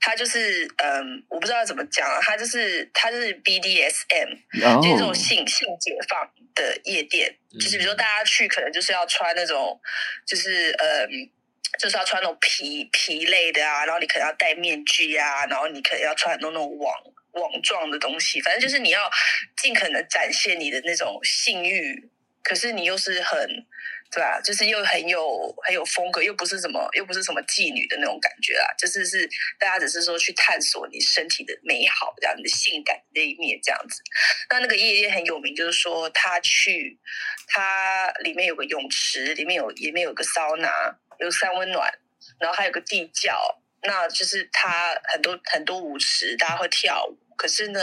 [0.00, 4.82] 他就是嗯，我不知道怎么讲啊，他就是他就是 BDSM，oh.
[4.82, 9.80] 就是这种性性解放的夜店，就是比如说大家去可能就是要穿那种，
[10.26, 11.08] 就是嗯，
[11.78, 16.94] 就是要穿那种皮皮类的啊，然后你可能要戴面具啊，然后你可能要穿很多那种网
[17.32, 19.10] 网状的东西，反正就是你要
[19.56, 22.08] 尽可能展现你的那种性欲，
[22.42, 23.66] 可是你又是很。
[24.10, 34.02] 对啊，就是又很有很有风格，又不是什么又不是什么妓女的那种感觉啊，就是是大家只是说去探索你身体的美好，这样你的性感那一面这样子。
[34.48, 36.98] 那那个夜店很有名，就是说他去，
[37.48, 40.70] 他里面有个泳池，里面有里面有个桑拿，
[41.18, 41.92] 有三温暖，
[42.38, 47.18] 然后还有个地窖，那就是他很多很多舞池，大家会跳舞。
[47.36, 47.80] 可是呢，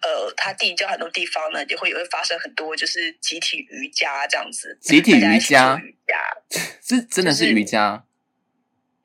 [0.00, 4.78] 呃，他地窖很多地方呢，也会也会发生很多，就是集体瑜伽这样子。
[4.80, 6.16] 集体瑜伽，瑜伽
[6.82, 8.04] 这真的是瑜伽？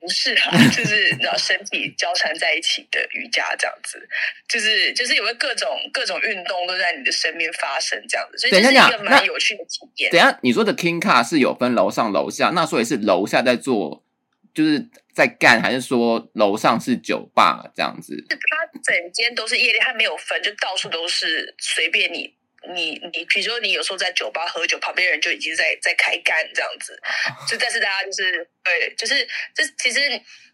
[0.00, 4.08] 就是、不是啊，就是让身体交缠在一起的瑜伽这样子。
[4.48, 10.10] 就是就是有个各种各种运动都在你的身边发生这样子，所以这是一个蛮有趣的体验。
[10.10, 14.04] 等一下，你说的 King Car 是有分楼上楼下，那所以是楼下在做。
[14.52, 18.16] 就是在干，还是说楼上是酒吧这样子？
[18.28, 22.34] 它整间都是夜店，它没有分，就到处都是随便你
[22.74, 27.00] 你你，比如说你有时候在酒吧喝酒，旁边人就已经在在开干这样子。
[27.48, 30.00] 就但是大家就是对，就是就其实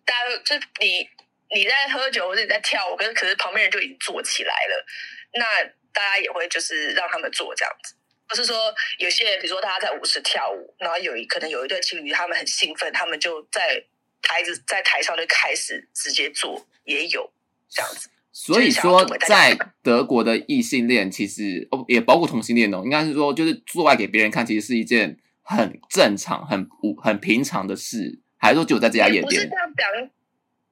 [0.05, 1.09] 大家就你
[1.51, 4.87] 你在喝酒或者你在跳舞，可是可是旁边人就已经坐起来了，
[5.35, 7.95] 那大家也会就是让他们坐这样子。
[8.29, 13.81] 不是说有些人，比如说大家在舞池跳舞，然后有一可能有一对情侣，他们很兴奋，他们就在
[14.23, 17.31] 台子在台上就开始直接做，也有
[17.69, 18.09] 这样子。
[18.33, 26.69] 所以说，在德国的异性恋其实哦，也包括同性恋哦，应该是说就是做爱给别人看，其实是一件很正常、很
[27.03, 29.25] 很平常的事，还是说只有在这家夜店？
[29.25, 30.11] 不是这样讲，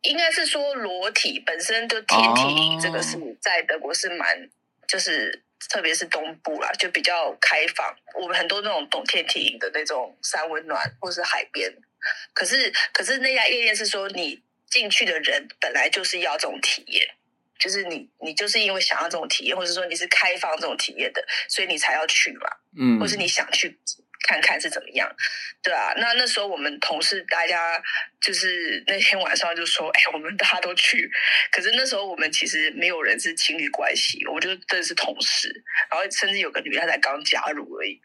[0.02, 4.50] 应该是说裸体本身就天体，哦、这个是在德国是蛮
[4.86, 5.42] 就是。
[5.70, 7.86] 特别是东部啦，就比较开放。
[8.20, 11.72] 我们很多那种懂天体营的那种山温暖，或是海边。
[12.32, 17.06] 可是，可是那家夜店是说，你进去的人本来就是要这种体验，
[17.58, 22.48] 就是你，你就是因为想要这种体验，或者说你是开放这种体验的，所以你才要去嘛。
[22.78, 23.78] 嗯，或是你想去。
[24.26, 25.06] 看看是怎么样，
[25.62, 27.78] 对啊，那那时候我们同事大家
[28.22, 31.10] 就是那天晚上就说，哎，我们大家都去。
[31.52, 35.52] 可是那时候我们其实没有人是情侣关系，我们就真的是同事，
[35.90, 38.00] 然后甚至有个女的才刚加入而已。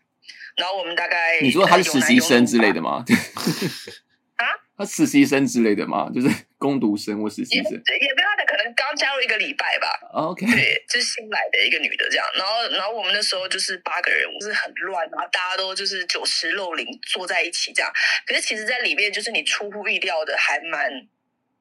[0.55, 3.03] 然后我们大概你说他是实习生之类的吗？
[4.37, 4.45] 啊？
[4.77, 6.09] 他实习生之类的吗？
[6.15, 7.71] 就是工读生或实习生？
[7.71, 9.87] 也也不要的，可能刚加入一个礼拜吧。
[10.13, 12.25] OK， 对，就是新来的一个女的这样。
[12.37, 17.91] 然后，然后我们那时候就是八个人，就是很乱，然后大家都就是酒池肉林坐在一起这样。
[18.25, 20.89] 可是其实，在里面就是你出乎意料的，还蛮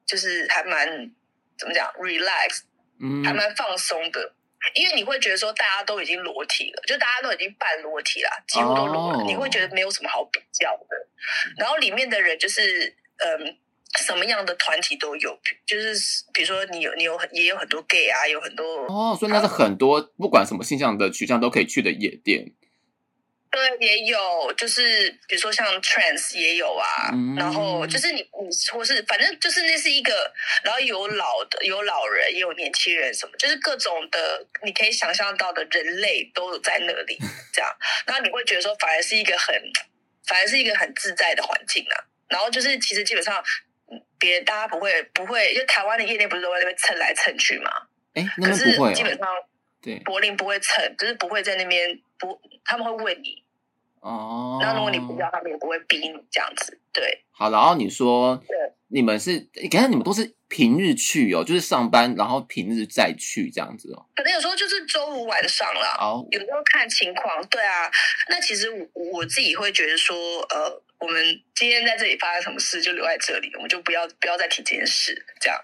[0.05, 0.87] 就是还蛮
[1.57, 2.61] 怎么讲，relax，
[3.01, 4.33] 嗯，还蛮放松的。
[4.75, 9.25] 因为你会觉得说大家都已经裸体了，就大家都已经半裸体啦，几乎都裸了，oh.
[9.25, 11.07] 你会觉得没有什么好比较的。
[11.57, 13.57] 然后里面的人就是嗯，
[13.99, 22.53] 什么样的团体都有，就是比如说你有你有很也有很多 gay 啊，有很多哦，所以那是很多不管什么性向的取向都可以去的夜店。
[23.51, 30.31] 对，也有，就是比如说像 trans 也有啊，嗯、然后就是你你或是反正就是那是一个，
[30.63, 37.17] 然后有老的，有老人，也有年轻人，什么就是各种的，你可以想象到的人类都有在那里，
[37.51, 39.55] 这样，然后你会觉得说，反而是一个很，
[40.27, 42.05] 反而是一个很自在的环境啊。
[42.27, 43.43] 然后就是其实基本上，
[44.19, 47.71] 别人大家不会不会，因为台湾的业内不是都在那边蹭来蹭去嘛？
[48.13, 49.27] 哎，那不会、哦，可是基本上
[49.81, 52.39] 对柏林不会蹭，就是不会在那边不。
[52.65, 53.41] 他们会问你
[54.01, 56.77] 哦，然后如果你不要，他们也不会逼你这样子。
[56.93, 58.55] 对，好，然后你说，对，
[58.89, 59.39] 你们是，
[59.71, 64.05] 感觉你们都是平日去哦，就是上班，然后平日再去这样子哦。
[64.15, 67.43] 可能有时候就是周五晚上了，哦，有时候看情况。
[67.47, 67.89] 对啊，
[68.29, 75.57] 那其实我我自己会觉得说，呃，我们今天在这里发生什么事就留在这里，我们就不要不要再提这件事，这样。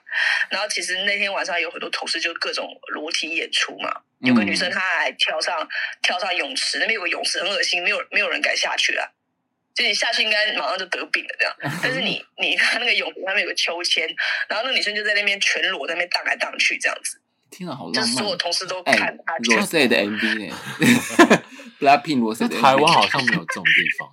[0.49, 4.01] 然后其实那天晚上有很多同事就各种裸体演出嘛。
[4.19, 5.67] 有个女生，她还跳上、嗯、
[6.01, 9.05] 跳上泳池，那边有个泳池很恶心，没有没有人敢下去啊。
[9.75, 11.53] 就你下去应该马上就得病了这样。
[11.83, 14.07] 但是你你看那个泳池上面有个秋千，
[14.47, 17.21] 然后那女生就在那边全裸在那边荡来荡去这样子。
[17.51, 18.95] 听了好浪漫，就是所有同事都看
[19.25, 19.35] 她。
[19.43, 20.55] Rose 的 MV 呢
[21.79, 24.09] ？Blackpink 台湾好像没有这种地方。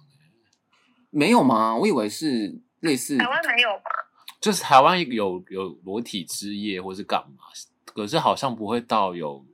[1.12, 1.76] 没有吗？
[1.76, 3.16] 我以为是类似。
[3.16, 3.90] 台湾没有吧？
[4.40, 7.44] 就是台湾有有裸体之夜或是干嘛，
[7.84, 9.46] 可是好像不会到有。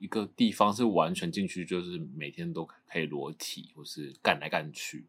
[0.00, 5.04] 一个地方是完全进去，就是每天都可以裸体，或是干来干去。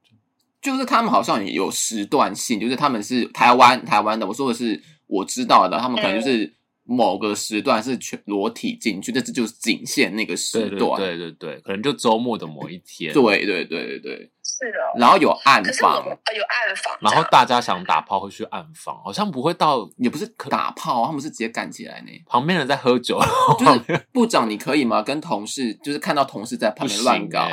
[0.61, 6.53] 就是他们好像也有时段性，就是他们是台湾台湾的，我说的是我知道的，他们可能就是
[6.91, 10.99] 某个时段是全裸体进去，但是就是仅限那个时段。
[10.99, 13.13] 对对对对，可能就周末的某一天。
[13.13, 14.31] 对对对对对。
[14.43, 22.11] 是的，然后有暗房，有暗房，然后大家想打炮会去暗房，好像不会到，也不是打炮，他们是直接干起来呢。
[22.27, 23.19] 旁边人在喝酒，
[23.57, 25.01] 就是部长，你可以吗？
[25.01, 27.47] 跟同事就是看到同事在旁边乱搞，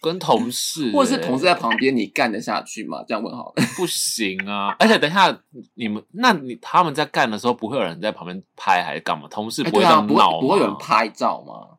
[0.00, 3.04] 跟同事，或者是同事在旁边，你干得下去吗？
[3.06, 4.74] 这样问好了， 不行啊！
[4.78, 5.36] 而且等一下，
[5.74, 9.28] 你们那你他们在干的时候，不会有人在旁边拍还是干嘛？
[9.28, 10.08] 同事不会闹吗？
[10.40, 11.78] 不会有人拍照吗？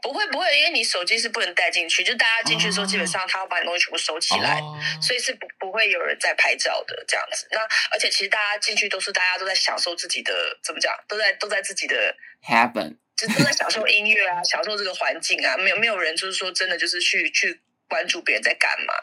[0.00, 7.48] 不会不会，因为你手机是不能带进去，就大家进去的时候，基本上他要把你东西全部收起来，哦、所以是不不会有人在拍照的这样子。
[7.50, 7.58] 那
[7.90, 12.14] 而且其实大家进去都是大家都在享受自己的，怎么讲，都在都在自己的
[12.46, 17.60] heaven，就都在享受音乐啊，享受这个环境啊，没有没有人就是说真的就是去去。
[17.88, 18.94] 关注别人在干嘛？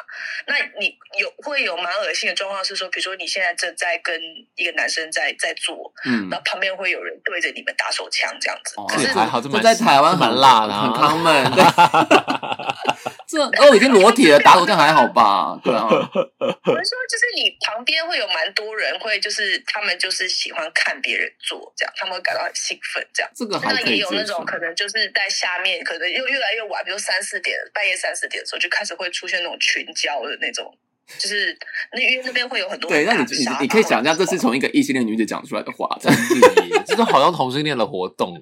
[0.48, 4.20] 那你有会有蛮恶心的状况是说，比如说你现在正在跟
[4.56, 8.74] 一个男生在在做，嗯，然后旁边会有人对着你们打手枪这样子。
[8.78, 11.54] 哦、可是还好，这在台湾蛮辣的，很 common。
[13.30, 15.60] 这 哦，已经裸体了，打手枪还好吧？
[15.64, 15.86] 对啊。
[15.86, 23.32] 我是说，就是你旁边会有蛮多人会，就是他们就是喜欢看别人做这样，他们会感到很兴奋这样。
[23.36, 23.84] 这个还可以。
[23.84, 28.68] 那也有那种可能就是在下面，可能又越来越晚，比如三四点，半夜三四点的时候就。
[28.70, 30.72] 开始会出现那种群交的那种，
[31.18, 31.58] 就是
[31.94, 32.90] 那因为那边会有很多。
[32.90, 38.42] 对，那你你你可以想象，这是从一个异性恋女子讲出来的话，真的，这是好像同性恋的活动哦。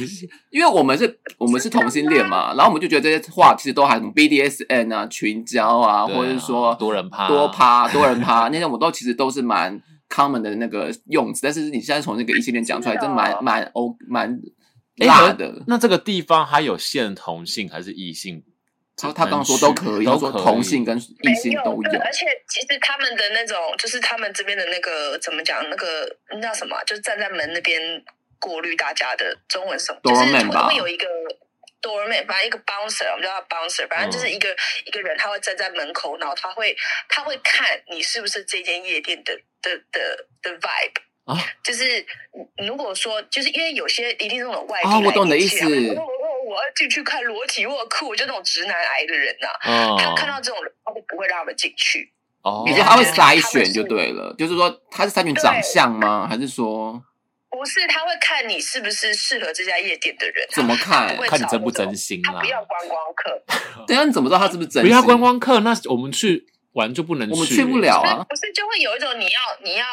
[0.50, 11.40] 因为我们是，我们是同性恋嘛，然后我们就觉得这些话其实都还什么 BDSN 啊、群交啊，或者是说多人趴、多趴、多人趴那些，我们都其实都是蛮 common 的那个用词。
[11.42, 14.38] 但是你现在从那个异性恋讲出来，真蛮蛮欧蛮
[14.96, 15.62] 辣的。
[15.66, 18.42] 那这个地方还有限同性还是异性？
[18.96, 25.68] 他他刚刚说都可以，他说同性跟异性都有，而且其实他们的那种，就是他们这边的那个怎么讲？
[25.68, 26.80] 那个那叫什么？
[26.84, 27.80] 就是站在门那边
[28.38, 30.00] 过滤大家的中文什么？
[30.04, 31.06] 就是会有一个
[31.82, 36.76] doorman，反正一个 bouncer，我们叫他 bouncer，反正就是一个、嗯、一个人，他会站在门口，然后他会
[37.08, 41.36] 他会看你是不是这间夜店的的的的 vibe 啊？
[41.64, 42.06] 就是
[42.64, 45.66] 如果说，就是因为有些一定是那种外地来、啊，我懂你的意思。
[46.54, 49.88] 我要进去看裸体，我酷，就那种直男癌的人呐、啊。
[49.88, 50.00] Oh.
[50.00, 52.12] 他看到这种人，他就不会让他们进去。
[52.42, 56.28] 哦，你说他会筛选就对了，就是说他是筛选长相吗？
[56.30, 57.02] 还是说
[57.50, 57.84] 不是？
[57.88, 60.46] 他会看你是不是适合这家夜店的人。
[60.52, 61.16] 怎么看？
[61.26, 62.34] 看你真不真心啦。
[62.34, 63.42] 他不要观光客。
[63.88, 64.90] 等下你怎么知道他是不是真心？
[64.90, 66.46] 不要观光客，那我们去。
[66.74, 68.26] 玩就不能去，我们去不了啊！
[68.28, 69.86] 不是，就会有一种你要你要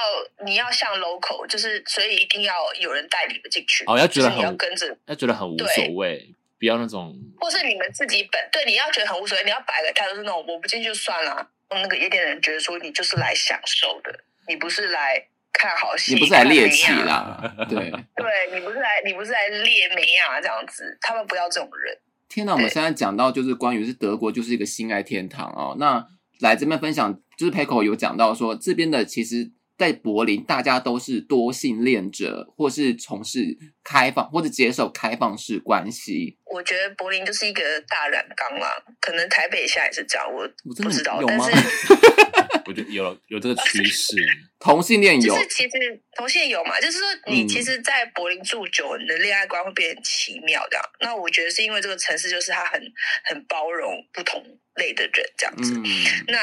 [0.43, 3.83] 你要像 local，就是所以一定要有人带你们进去。
[3.85, 7.13] 哦，要觉得很你要跟着，要觉得很无所谓，不要那种。
[7.39, 11.49] 或是你们自己本对你要觉得很无所谓，你要摆个态度是那种我不进去就算了。
[11.71, 14.13] 那个夜店的人觉得说你就是来享受的，
[14.47, 17.41] 你不是来看好戏，你不是来猎奇啦？
[17.67, 20.39] 对， 对你不是来，你不是来猎美啊？
[20.39, 21.97] 这样子，他们不要这种人。
[22.29, 25.75] 天哪，我们现在讲到就是关于是德国就是一个性爱天堂哦。
[25.79, 26.05] 那
[26.39, 29.51] 来这边分享，就是 Peko 有讲到说，这边的其实。
[29.81, 36.37] 在柏林，大家都是多性恋者，或是从事开放或者接受开放式关系。
[36.45, 40.47] 我觉得柏林就是一个大染缸啦，可能台北现在也是这样，我
[40.83, 41.19] 不知道。
[41.19, 41.51] 有是
[42.67, 44.15] 我觉得有有这个趋势，
[44.61, 50.85] 同性恋有，就是其实同性有嘛，就是说你其实，在柏林住久，你的恋爱观会变得奇妙这样。
[50.99, 52.79] 那我觉得是因为这个城市就是它很
[53.23, 54.43] 很包容不同
[54.75, 55.73] 类的人这样子。
[55.73, 55.83] 嗯、
[56.27, 56.37] 那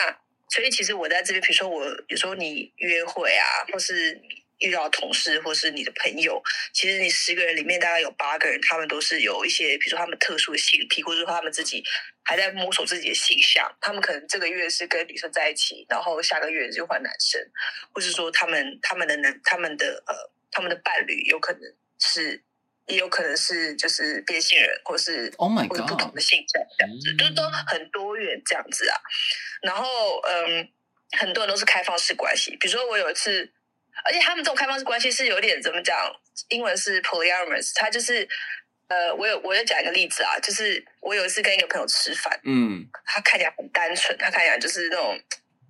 [0.50, 4.20] 所以其实我在这边，比如说我有时候你约会啊，或是
[4.58, 6.42] 遇到同事，或是你的朋友，
[6.72, 11.82] 其实你十个人里面大概有八个人，他们都是有一些，比如说他们特殊的性癖，或者说他们自己
[12.24, 13.70] 还在摸索自己的性向。
[13.80, 17.40] 他们可能这个月是跟女生在一起，然后下个月就换男生，
[17.92, 20.14] 或是说他们他们的男他们的呃
[20.50, 21.62] 他们的伴侣有可能
[22.00, 22.42] 是。
[22.88, 28.96] 也有可能是就是变性人，或是 Oh my God，或者不同的性向这样子，就都很多元这样子啊。
[29.62, 30.68] 然后嗯，
[31.18, 33.50] 很多人都是开放式关系，比如说我有一次，
[34.04, 35.96] 而且他们这种开放式关系是有点怎么讲？
[36.48, 38.28] 英文是 polyamorous，他就是
[38.88, 45.20] 呃，我有我有讲一个例子啊，就是我有一次跟一个朋友吃饭，嗯，他看起来很单纯，他看起来就是那种。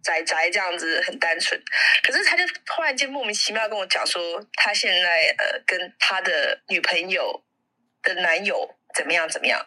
[0.02, 1.60] 宅宅这样子很单纯，
[2.02, 7.42] 可是他就突然间莫名其妙跟我讲说，他现在呃跟他的女朋友
[8.02, 9.60] 的男友怎么样怎么样，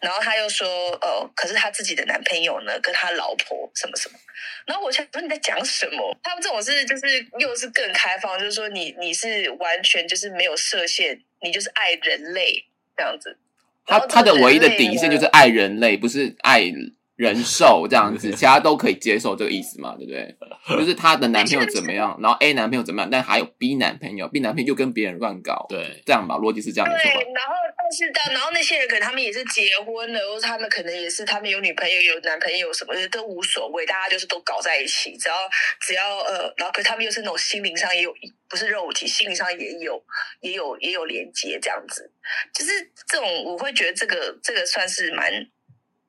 [0.00, 0.68] 然后他又说
[1.00, 4.18] 呃，可是他自己的男朋友呢跟他老婆什么什么，
[4.66, 6.18] 然后我想说你在讲什么？
[6.22, 12.66] 他们这种是就是又是更开放，就是说你你是完全就是没有设限，你就是爱人类
[12.96, 13.38] 这样子。
[13.86, 16.70] 他他的唯一的底线就是爱人类，不是爱。
[17.18, 19.96] 人兽这样子，其他都可以接受这个意思嘛？
[19.98, 20.36] 对不对？
[20.78, 26.96] 就是她的男朋友怎么样，然后 A 男朋友怎么样，但还有 B 男朋友，B 男朋友就跟别人乱搞，对，这样吧，逻辑是这样的。
[26.96, 35.34] 对，然后但是的，然后那些人可能他们也是结婚了，或者他们可能也是他们有女朋友、有男朋友什么的都无所谓，大家就是都搞在一起，只要
[35.80, 38.14] 只要呃，然后可是他们又是那种心灵上也有，
[38.48, 40.00] 不是肉体，心灵上也有
[40.40, 42.08] 也有也有连接这样子，
[42.54, 42.70] 就是
[43.08, 45.48] 这种我会觉得这个这个算是蛮。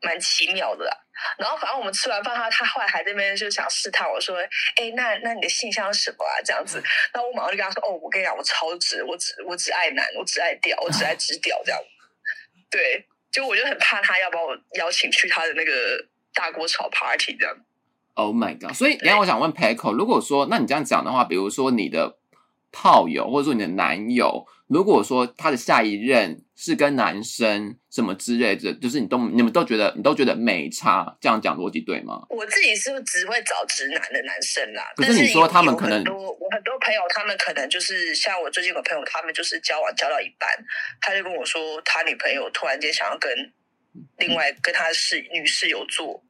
[0.02, 0.92] 蛮奇妙的啦，
[1.38, 4.38] 然后反正我们吃完饭，他他后来还在那边就想试探我说
[4.80, 6.82] ：“哎，那那你的性向是什么啊？”这样子，
[7.14, 11.80] 然后我马上就跟他说：“哦，我跟你讲，我超直，我只我只爱男，我只爱屌，我只爱直屌这样。”
[12.72, 17.56] 对，就我就很怕他要把我邀请去他的那个大锅炒 party 这样。
[18.14, 18.74] Oh my god！
[18.74, 22.18] 所以，然后我想问 Peko，如果说那你这样讲的话，比如说你的
[22.72, 24.46] 炮友或者说你的男友。
[24.70, 32.22] 如果说他的下一任是跟男生什么之类的，就是你都你们都觉得你都觉得没差，这样讲逻辑对吗？
[32.30, 34.84] 我自己是只会找直男的男生啦。
[34.98, 40.50] 可是你说他们可能多，我很多朋友他们可能就是像我最近有个朋友，他们就是交往交到一半，
[41.00, 43.32] 他就跟我说他女朋友突然间想要跟
[44.18, 46.22] 另外跟他的室女室友做，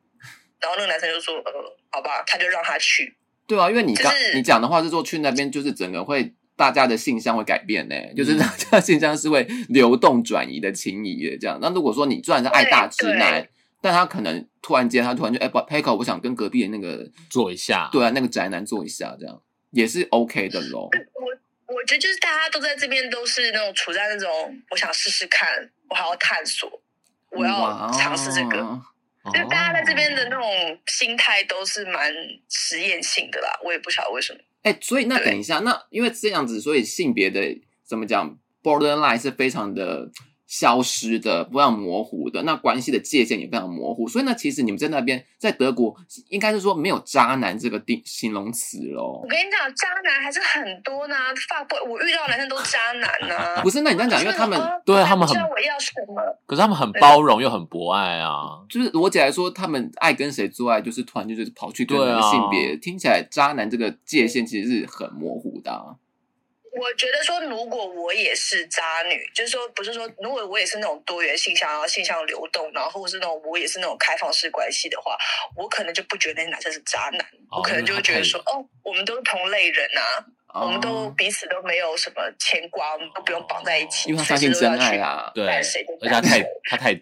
[0.62, 1.52] 然后那个男生就说呃
[1.90, 3.18] 好吧，他就让他去。
[3.48, 6.36] 对啊，因为你刚、就是、你讲的话是说去那边就是整个会。
[6.60, 11.58] 大家的性向会改变呢，就是大家的性向是会流动转移的情谊的这样。
[11.62, 13.48] 那如果说你虽然是爱大直男，
[13.80, 19.42] 但他可能突然间他突然就哎，Peko，我想跟隔壁的那个做一下，对啊，那个宅男做一下，这样
[19.72, 20.90] 也是 OK 的咯。
[21.16, 24.30] 我我觉得就是大家都在这边都是那种处在那种
[24.70, 25.48] 我想试试看，
[25.90, 26.70] 我还要探索，
[27.32, 28.84] 我要尝试这个，哦、
[29.34, 30.44] 就大家在这边的那种
[30.88, 32.14] 心态都是蛮
[32.50, 33.58] 实验性的啦。
[33.64, 34.40] 我也不晓得为什么。
[34.64, 37.42] 哎，所以那等一下，那因为这样子，所以性别的
[37.86, 40.12] 怎么讲，borderline 是非常的
[40.50, 42.42] 消失的，非常模糊的。
[42.42, 44.08] 那关系的界限也非常模糊。
[44.08, 45.96] 所以呢，其实你们在那边，在德国，
[46.30, 49.22] 应该是说没有渣男这个定形容词喽。
[49.24, 51.16] 我跟你讲，渣男还是很多呢。
[51.48, 53.62] 法国，我遇到的男生都是渣男呢。
[53.62, 56.20] 不是，那你这样讲，因为他们对他们很，知道我要什么？
[56.48, 58.66] 可是他们很包容又很博爱啊。
[58.68, 65.94] 就是逻辑来说，他们爱跟谁做爱，就是突然就是跑去跟那个性别，啊、听起来渣男这个界限其实是很模糊的、啊。
[66.80, 75.18] 我觉得说，如果我也是渣女，就是说，不是说，如果我也是那种多元性向，然后性向流动，然后或是那种我也是那种开放式关系的话，
[75.58, 77.20] 我可能就不觉得那些男生是渣男，
[77.50, 87.02] 哦、我可能就会觉得说，哦，我们都是同类人啊，哦、我们都彼此都没有什么牵挂，我们都不用绑在一起，因为他相信真爱啊，对，而且他太他太直。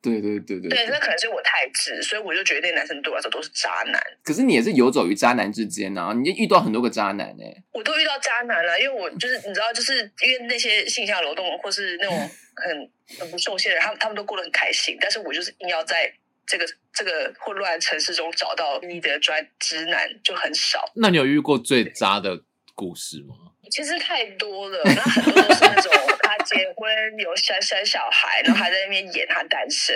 [0.00, 4.00] 对对对对，对，那可能是我太直，所以我就觉得那男生对我来说都是渣男。
[4.22, 7.62] 可是你也是游走于渣男之间啊，你就遇到很多个渣男呢、欸。
[7.72, 12.16] 我都遇到渣男了，因为我就是你知道，就是因为那些性向流动或是那种
[12.54, 16.12] 很很不受限的人，他们他们都过得很开心，但是我就是硬要在
[16.46, 20.90] 这个这个混乱城市中找到你的专直男就很少。
[20.94, 22.42] 那你有遇过最渣的
[22.74, 23.34] 故事吗？
[23.70, 26.07] 其实太多了，那很多都是那种他
[26.48, 29.94] 结婚有生生小孩，然后还在那边演他单身，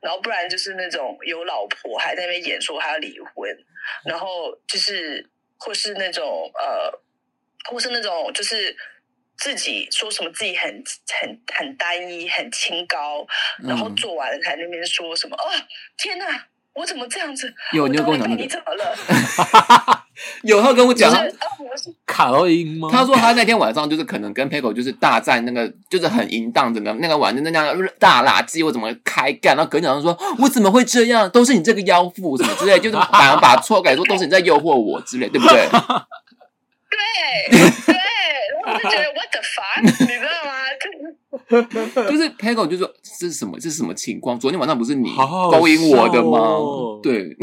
[0.00, 3.50] 然后不然就是那种有老婆还在那边演说他要离婚，
[4.04, 5.28] 然后就是
[5.58, 6.92] 或是那种呃，
[7.70, 8.76] 或是那种就是
[9.36, 10.82] 自己说什么自己很
[11.20, 13.26] 很很单一很清高，
[13.66, 15.66] 然后做完了才那边说什么、嗯、哦
[15.96, 16.46] 天哪！
[16.72, 17.52] 我怎么这样子？
[17.72, 18.96] 有你有跟我讲你怎么了？
[20.42, 22.88] 有他跟我讲，就是、卡到音吗？
[22.90, 29.56] 他说他那天晚上就是可能跟 Peiko 就是大战那个，就是很淫荡，整个那个晚上那样大垃圾，我怎么开干？
[29.56, 31.28] 然后隔天早上说，我怎么会这样？
[31.30, 35.68] 都是你这个妖妇什么之类，就是反而把错改说都是你在诱惑我之类，对不对？
[36.90, 37.94] 对 对，
[38.64, 40.50] 然后我就觉得 What the fuck，你知道吗？
[42.08, 43.58] 就是 Peiko 就说这是什么？
[43.58, 44.38] 这是什么情况？
[44.38, 45.10] 昨天晚上不是你
[45.52, 46.38] 勾引我的吗？
[46.38, 47.36] 哦、对，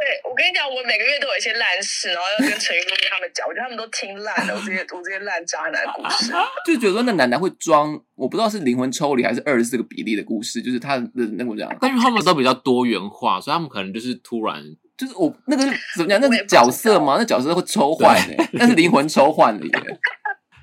[0.00, 4.54] 对我跟你讲，我每个月都有一些烂事，然后要跟陈玉公他们讲，我觉得他们都听烂了。
[4.54, 6.32] 我这些我这些烂渣男故事，
[6.64, 14.64] 就觉得说那男男会装，我不知道是灵魂抽离还是二十四个比例的故事，就是他的那个讲，但是他们都比较多元化，所以他们可能就是突然
[14.96, 16.18] 就是我那个是怎么讲？
[16.18, 17.16] 那是角色嘛？
[17.18, 19.72] 那角色会抽换的，那是灵魂抽换的耶。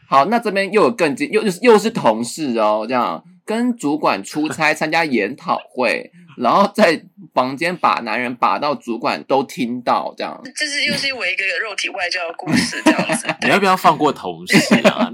[0.10, 7.02] 好，那这边又有更近，又又是又是同事哦，这样跟主管出差参加研讨会，然后在
[7.34, 10.42] 房间把男人把到主管都听到，这样。
[10.56, 13.28] 这是又是我一个肉体外交的故事，这样子。
[13.42, 15.12] 你要不要放过同事啊？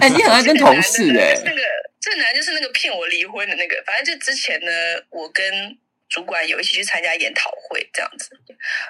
[0.00, 1.42] 哎，你很爱跟同事哎、欸。
[1.44, 1.60] 那个
[2.00, 4.70] 这男就是那个骗我离婚的那个，反正就之前呢，
[5.10, 5.78] 我跟。
[6.08, 8.30] 主管有一起去参加研讨会这样子，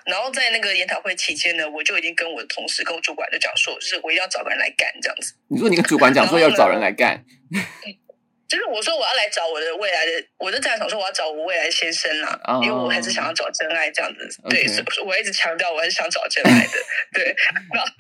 [0.04, 5.32] 然后在那个研讨会期间呢，我就已经跟我的同事、跟我主管就讲说，就是我一定要找个人来干这样子。
[5.48, 7.24] 你说你跟主管讲说要找人来干？
[8.48, 14.28] 就是我说我要来找我的未来的，我就这样想说我要找我未来先生啦，oh, 因为我还是想要找真爱这样子。
[14.44, 14.50] Okay.
[14.50, 16.72] 对，所以我一直强调我还是想找真爱的。
[17.12, 17.34] 对，
[17.74, 17.90] 然后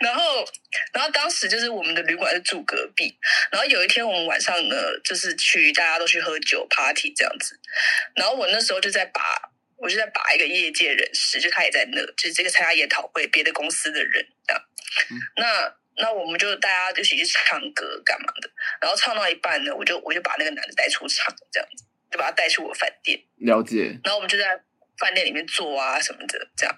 [0.00, 0.44] 然后
[0.92, 3.16] 然后当时就是我们的旅馆是住隔壁，
[3.52, 7.58] 然后有一天我们晚上呢，就是去大家都去喝酒 party 这样子，
[8.16, 9.22] 然后我那时候就在把，
[9.76, 14.62] 我就在把一个业界人士，就他也在那，就是这个参加研讨会别的公司的人这样，
[15.10, 15.77] 嗯、那。
[15.98, 23.20] 那我们就大家就一起去唱歌干嘛的，然后唱到一半呢，我就我就把那个男的带出场，这样子就把他带去我饭店。
[23.36, 23.98] 了解。
[24.04, 24.60] 然后我们就在
[24.98, 26.74] 饭店里面坐啊什么的，这样。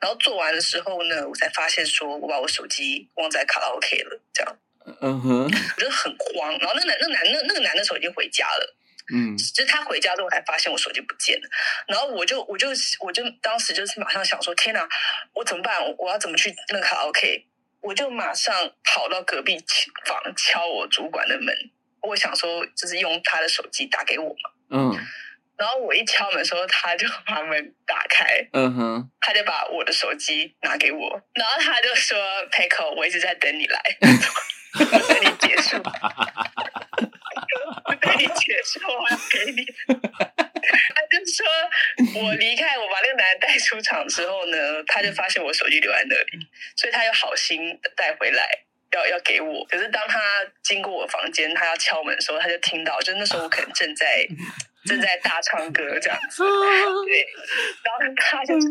[0.00, 4.58] 然后做完的时候呢，我才发现说我把我手机忘在卡拉 OK 了，这样。
[5.00, 5.44] 嗯哼。
[5.76, 6.56] 我就很慌。
[6.58, 8.76] 然后那个男那个男那那个男的手机回家了。
[9.12, 9.36] 嗯。
[9.36, 11.48] 就是他回家之后才发现我手机不见了。
[11.88, 12.68] 然后我就我就
[13.00, 14.88] 我就当时就是马上想说，天哪，
[15.32, 15.76] 我怎么办？
[15.98, 17.46] 我要怎么去那个卡拉 OK？
[17.84, 19.62] 我就马上跑到隔壁
[20.06, 21.54] 房敲我主管的门，
[22.00, 24.50] 我想说就是用他的手机打给我嘛。
[24.70, 24.98] 嗯，
[25.58, 28.48] 然后我一敲门的时候，他就把门打开。
[28.54, 32.18] 嗯哼，他就把我的手机拿给我，然后他就说
[32.50, 35.76] ：“Peiko，我一直在等你来， 等你结束，
[38.04, 41.46] 给你解释，我要给你。”他就说，
[42.22, 46.46] 我离开，我把那个男的带出场之后呢，他就发现我手机留在那里，
[46.76, 48.48] 所以他又好心带回来，
[48.92, 49.64] 要要给我。
[49.66, 54.26] 可是当他经过我房间，他要敲门的时候，他就听到，就那时候我可能正在
[54.86, 57.26] 正在大唱歌这样子， 对。
[57.82, 58.68] 然后他就说，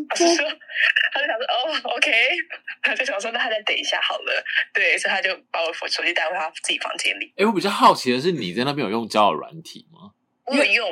[1.11, 2.11] 他就想说，哦，OK，
[2.83, 4.43] 他就想说，那他再等一下好了，
[4.73, 7.33] 对，所以他就把我手机带回他自己房间里。
[7.37, 10.11] 哎，我比较好奇的是，你在那边有用交友软体吗？
[10.45, 10.89] 我有用。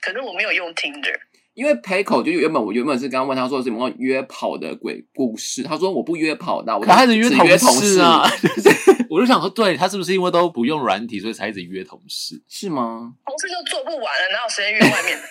[0.00, 1.14] 可是我没有用 Tinder，
[1.54, 7.46] 因为 Peiko 就原本我原本是刚刚问他说什么约跑的鬼故事，他说我不约跑的，我开始约同
[7.80, 8.28] 事啊，
[9.12, 12.40] 我就想说，对他是不是因为都不用软体，所以才一直约同事？
[12.48, 13.12] 是吗？
[13.26, 15.22] 同事就做不完了，哪有时间约外面的？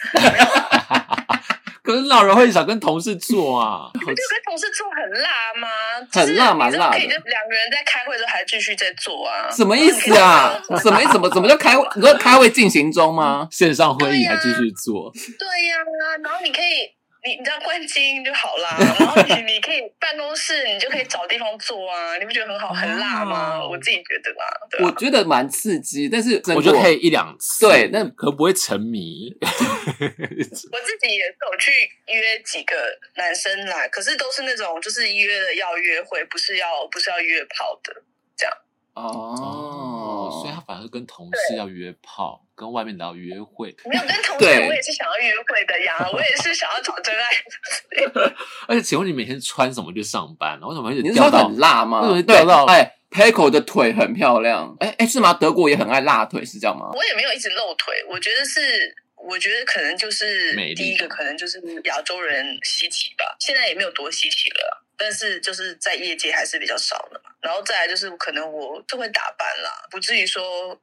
[1.82, 5.67] 可是老人会想跟同事做啊，你不就跟同事做很辣吗？
[6.11, 9.49] 很辣蛮辣的，可以就两个人在开会的时候还继续在做啊？
[9.49, 10.61] 什么意思啊？
[10.79, 11.13] 什么意思？
[11.13, 11.84] 怎么怎么叫开会？
[11.95, 13.47] 你说开会进行中吗？
[13.51, 15.11] 线上会议还继续做？
[15.39, 15.77] 对呀，
[16.23, 17.01] 然后你可以。
[17.24, 23.63] 你你知道关机就好啦，然后你 你可以办公室，你就可以找地方坐啊，你不觉得很好很辣吗？
[23.63, 29.32] 我自己觉得啦，对我觉得蛮刺激，但是我觉得可以一两次，对，那可不会沉迷。
[29.41, 31.72] 我自己也是有去
[32.07, 32.76] 约几个
[33.15, 38.01] 男生来，可是都是那种就是约了要约会，不是要不是要约炮的
[38.36, 38.57] 这样。
[38.93, 43.75] 哦，所以他反而跟同事要约炮，跟外面的要约会。
[43.85, 48.33] 没有跟 同事，我也是想要约会的呀，我也是想要找真爱。
[48.67, 50.59] 而且，请问你每天穿什么去上班？
[50.61, 52.01] 为什么会掉到很辣吗？
[52.01, 52.65] 为什么掉到？
[52.65, 54.75] 哎，Peiko 的腿很漂亮。
[54.79, 55.33] 哎哎，是吗？
[55.33, 56.89] 德国也很爱辣腿，是这样吗？
[56.93, 58.95] 我也没有一直露腿，我觉得是。
[59.24, 63.36] 我觉得可能就是第一个，可能就是亚洲人稀奇吧。
[63.39, 67.32] 现在也没有多稀奇了，但是就是在业界还是比较少的嘛。
[67.41, 70.82] 然后再来就是可能我就会打扮啦，不至于说。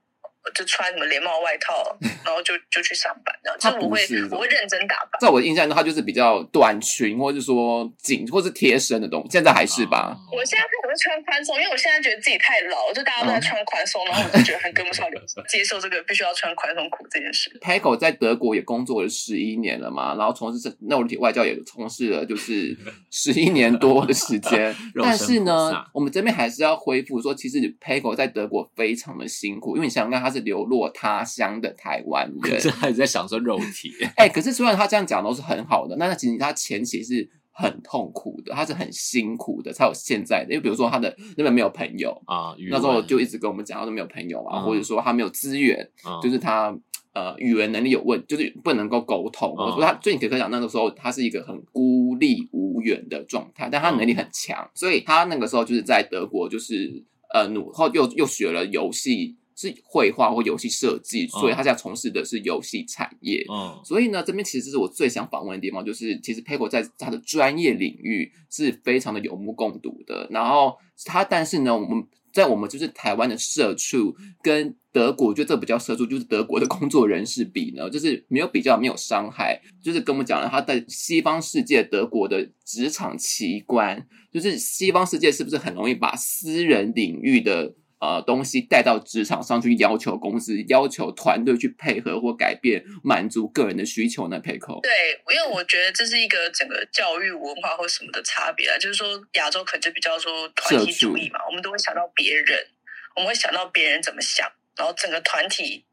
[0.55, 3.59] 就穿什么连帽外套，然后就就去上班，这样。
[3.61, 5.19] 他不会，我会认真打扮。
[5.21, 9.29] 在我的印象中，他就是比较短裙，或者说紧，或是贴身的东西。
[9.31, 10.17] 现在还是吧？
[10.33, 17.51] 我现在可能穿宽松，因为我现在觉得自己太老，就大家都在穿宽松，然后我就觉得很跟不上流行，接受这个必须要穿宽松裤这件事。
[17.61, 22.77] Peggo 在德国也工作了十一年了嘛，然后从事那体外教也从事了就是
[23.11, 24.75] 十一年多的时间。
[25.03, 30.38] 但是呢，我们这边还是要恢复说，其实 Peggo 在德国非常的辛苦，因为你想想看，他是。
[30.41, 33.91] 流落他乡的台湾人， 可是还在享受肉体。
[34.17, 40.53] 哎、欸，可是虽然他这样讲都是很好的，那其实他前期是很痛苦的，他是很辛苦的，才有现在的。
[40.53, 46.77] 因为比如说他的那边没有朋友啊，那时候就一直跟我们讲，他都没有朋友啊，嗯、或者说他没有资源，嗯、就是他
[47.15, 49.53] 呃语言能力有问，就是不能够沟通。
[49.59, 59.37] 嗯、我说他最近可可讲那个时候，他是一个很孤立无援的状态，但他能力很强，嗯、所以他那个时候就是在德国，就是呃，努后又又学了游戏。
[59.59, 63.45] 是绘画或游戏设计，所以他现在从事的是游戏产业。
[63.51, 70.29] 嗯，所以呢，这边其实是我最想访问的地方，就是其实 Peggo 在他的专业领域是非常的有目共睹的。
[70.31, 87.75] 然后他，但是呢，我们在我们就是台湾的社畜跟德国，就这比较社畜，就是德国的工作人士比呢，就是没有比较，没有伤害，就是跟我们讲了他在西方世界德国的职场奇观，就是西方世界是不是很容易把私人领域的。
[88.01, 102.69] 呃，东西带到职场上去，要求公司、要求团队去配合或改变，满足个人的需求呢？Peggo 对，因为我觉得这是一个整个教育文化或什么的差别啊，就是说亚洲可能就比较说团体主义嘛，我们都会想到别人，
[103.17, 105.85] 我们会想到别人怎么想，然后整个团体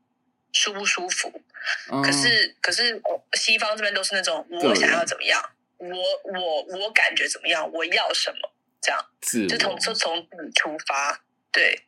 [0.53, 1.41] 舒不舒服。
[1.91, 3.01] 嗯、可是，可是
[3.33, 5.41] 西方这边都是那种我想要怎么样，
[5.79, 9.03] 我我我感觉怎么样，我要什么这样，
[9.41, 11.81] 我就从就从你出发，对。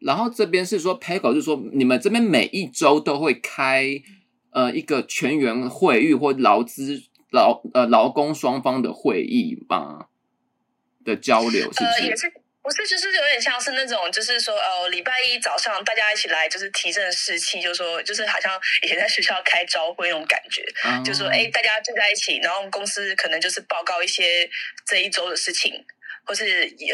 [0.00, 3.84] 然后这边是说，Peggo 就是说，你们这边每一周都会开
[4.52, 10.06] 呃一个全员会议或劳资劳呃劳工双方的会议吗？
[11.04, 11.84] 的交流是不是？
[11.84, 12.30] 呃，也是，
[12.62, 24.48] 不是，就是有点像是那种，就是说，呃，礼拜一早上大家一起来，就是提振士气，就是说，就是好像以前在学校开招会那种感觉，嗯、就是说，哎，大家聚在一起，然后公司可能就是报告一些
[24.86, 25.72] 这一周的事情。
[26.24, 26.44] 或是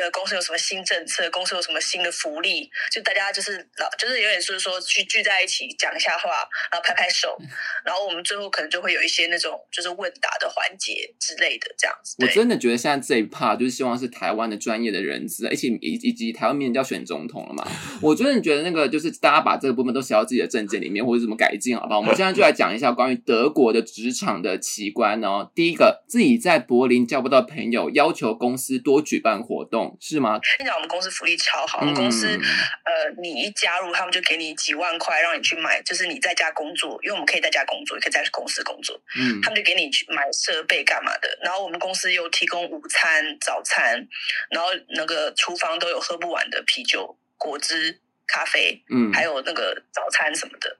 [0.01, 6.31] 呃，公司有什么新政策，公司有什么新的福利，就大家就是老就是有点就是说聚聚在一起讲一下话，
[6.71, 7.37] 然后拍拍手，
[7.85, 12.17] 然后我们最后可能就会有一些那种就是问答的环节之类的这样子。
[12.21, 17.67] 我真的觉得现在这一趴就是希望是台湾的专业的人士，而且以以及台湾明年就要选总统了嘛，
[18.01, 21.99] 我真的觉得那个就是大家把这个部分都写到自己的政见里面，或者怎么改进，好不好？
[21.99, 25.51] 我们现在就来讲一下关于德国的职场的奇观哦。
[25.55, 29.16] 第一个，自己在柏林交不到朋友，要求公司多举。
[29.17, 30.39] 举办活动是吗？
[30.59, 32.41] 现在我们公司福利超好，我们公司、嗯、
[32.85, 39.01] 呃，你一加入，他们就给你几万块，让你去买，就是你在家工作，因为我们可以在家工作，也可以在公司工作。
[39.19, 41.39] 嗯，他们就给你去买设备干嘛的。
[41.43, 44.07] 然后我们公司又提供午餐、早餐，
[44.51, 50.77] 然后那个厨房都有喝不完的啤酒、果汁、咖啡，嗯，还有那个早餐什么的。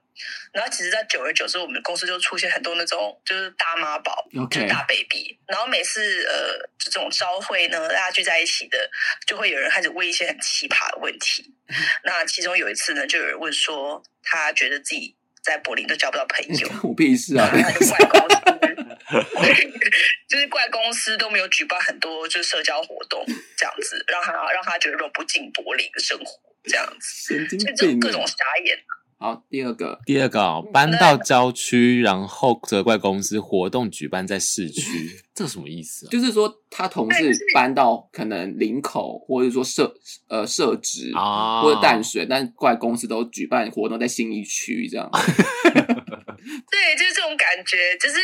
[0.53, 4.49] 然后其实，在久而久之，我们公司就出现很多那种就是大妈宝，Okay.
[4.49, 5.37] 就是大 baby。
[5.47, 8.89] 然后每次呃，这种朝会呢，大家聚在一起的，
[9.25, 11.53] 就会有人开始问一些很奇葩的问题。
[12.03, 17.49] 那其中有一次呢，就有人问说，他觉得自己在柏林都交不到朋友， 我屁事啊！
[17.51, 18.37] 他就怪公司，
[20.27, 23.25] 就是怪公司都没有举办很多就是社交活动，
[23.57, 28.77] 这样子让他让他觉得融不进柏林的生活，这样子，神经病，各种傻眼。
[29.19, 36.09] 好，第二个，第二个啊、哦，搬到郊区，然后责怪公司活动举办在市区， 这什么意思啊？
[36.11, 39.91] 就是说他同事搬到可能林口，或者说设
[40.27, 45.09] 呃设置啊，或者淡水，但怪公司都举办活动在新一区这样。
[46.71, 48.19] 对，就是这种感觉，就是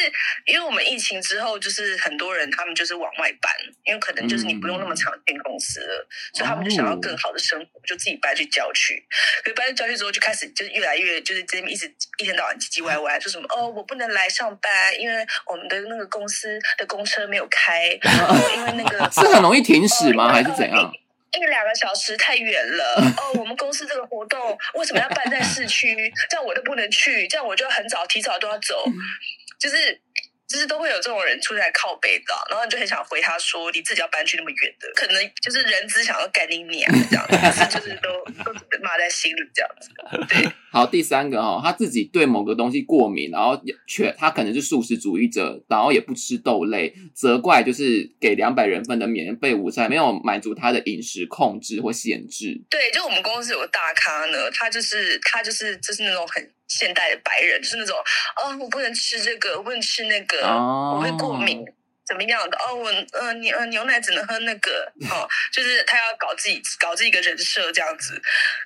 [0.46, 3.52] 因为我们疫情之后，就是很多人他们就是往外搬，
[3.84, 9.04] 因为可能就是你不用那么常进公司了，嗯、所以他们就想要更好的生活，就自己搬去郊区。
[9.44, 11.86] 可是搬去郊区之后，就开始就是越来越就是这边一直
[12.18, 20.32] 一天到晚唧唧歪歪，说什么哦，我不能来上班，因为我们的那个公司的公车没有开，然后因为那个 是很容易停驶吗？
[20.32, 20.92] 还是怎样？
[21.40, 26.12] 一两个小时太远了 哦，我们公司这个活动为什么要办在市区？
[26.30, 28.86] 这样我都不能去，这样我就很早提早都要走，
[29.60, 30.00] 就是
[30.48, 38.10] 就是都会有这种人出来靠北的，然后你就很想回他说，你自己要搬去那么远的，可能就是人只想要干你娘这样，子就是都
[38.44, 39.90] 都骂在心里这样子。
[40.30, 52.62] 对，好，第三个哈，他自己对某个东西过敏，然后却他可能是素食主义者，然后也不吃豆类，责怪就是给两百人份的免费午餐没有满足他的饮食控制或限制。
[52.70, 56.54] 对，就我们公司有个大咖呢，他就是他就是就是那种很。
[56.74, 57.96] 现代的白人就是那种，
[58.38, 60.96] 哦，我不能吃这个，我不能吃那个，oh.
[60.98, 61.64] 我会过敏，
[62.08, 62.58] 怎么样的？
[62.58, 68.20] 哦，我呃牛呃牛奶只能喝那个， 哦，就是他要搞自己搞自己一个人设这样子。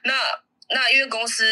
[0.03, 0.14] 那
[0.70, 1.43] 那因为公司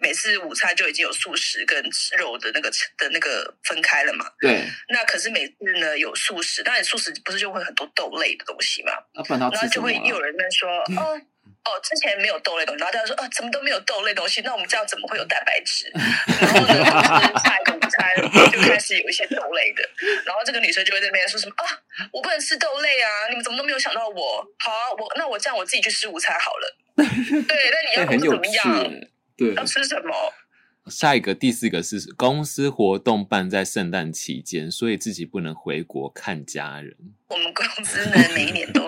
[0.00, 1.84] 每次午餐就已经有素食跟
[2.16, 4.24] 肉的那个的那个分开了嘛。
[4.40, 4.66] 对。
[4.88, 8.92] 那可是每次呢有素食，当然素食不是就会很多豆类的东西嘛？
[9.14, 11.20] 那然后就会又有人在说， 哦。
[11.62, 14.40] 哦，之前没有豆类东西，然后大家说，啊，怎么都没有豆类东西？
[14.40, 15.92] 那我们这样怎么会有蛋白质？
[15.92, 19.86] 然后呢，就是下一个午餐就开始有一些豆类的，
[20.24, 21.64] 然后这个女生就会在那边说什么啊，
[22.12, 24.46] 我不能吃豆类啊，你们怎么都没有想到我？
[24.58, 26.76] 好啊，我那我这样我自己去吃午餐好了。
[26.96, 28.90] 对，那你要怎么样？
[29.36, 30.14] 对，要吃什么？
[30.90, 36.96] 下一个第四个是公司活动办在圣诞期间，所以自己不能回国看家人。
[37.28, 38.80] 我们公司呢，每一年都。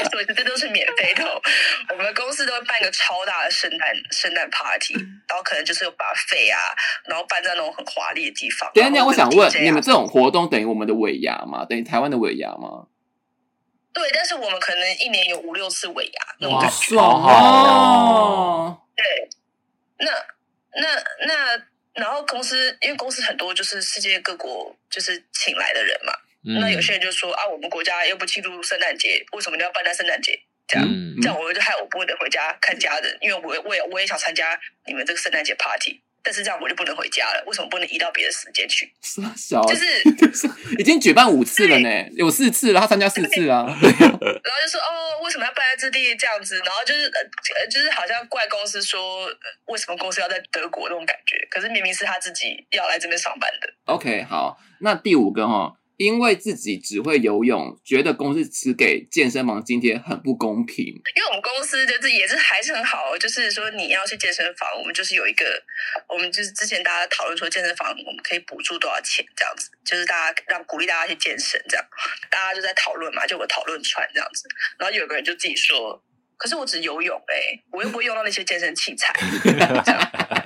[0.10, 1.42] 所以这都是免费的。
[1.90, 4.94] 我们公司都会办一个超大的圣诞圣诞 party，
[5.28, 6.58] 然后可能就是有 buffet 啊，
[7.06, 8.70] 然后办在那种很华丽的地方。
[8.74, 11.64] 等一下，我想问，你们这种活动等于我们的尾牙吗？
[11.64, 12.86] 等于台湾的尾牙吗？
[13.92, 16.48] 对，但是我们可能一年有五六次尾牙。
[16.48, 18.80] 哇，爽哦！
[18.96, 19.04] 对，
[19.98, 20.10] 那
[20.80, 21.62] 那那，
[21.94, 26.12] 然后公司因为公司很多就是世界各国就是请来的人嘛。
[26.44, 30.38] 嗯、那有些人就说啊，我们国家又不庆祝圣诞节，为什么你要办在圣诞节？
[30.66, 37.44] 这样，嗯、这样我就害我不能回家看家人，因为我我也我也想参加你们这个圣诞节 party，但是这样我就不能回家了。
[37.46, 38.90] 为什么不能移到别的时间去？
[39.36, 39.84] 小就是
[40.78, 43.66] 已经举办五次了呢，有四次了，他参加四次啊。
[43.68, 46.56] 然后就说哦，为什么要办在这地这样子？
[46.64, 49.26] 然后就是呃，就是好像怪公司说
[49.66, 53.68] 为什么公司要在德国那种感觉，可是明明是他自己要来这边上班的。
[53.84, 55.76] OK，好，那第五个哈。
[56.02, 60.84] 因为自己只会游泳，觉得公司只给健身房津贴很不公平。
[60.86, 65.44] 因为我们公司就是也是还是很好，就是说你要去健身房，我们就是有一个，
[66.08, 71.86] 我们就是之前大家讨论说健身房我们可以补助多少钱这样子，就是大家让鼓励大家去健身这样，
[72.28, 74.48] 大家就在讨论嘛，就我讨论串这样子，
[74.78, 76.02] 然后有个人就自己说，
[76.36, 79.14] 可是我只游泳哎、我又不会用到那些健身器材。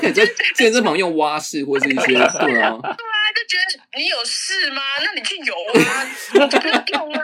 [0.00, 2.30] 可以在健身房用蛙式或是一些 对啊。
[2.38, 2.96] 对啊
[3.34, 4.80] 就觉得你有事吗？
[5.02, 6.58] 那你去游啊，你就
[6.94, 7.20] 用啊。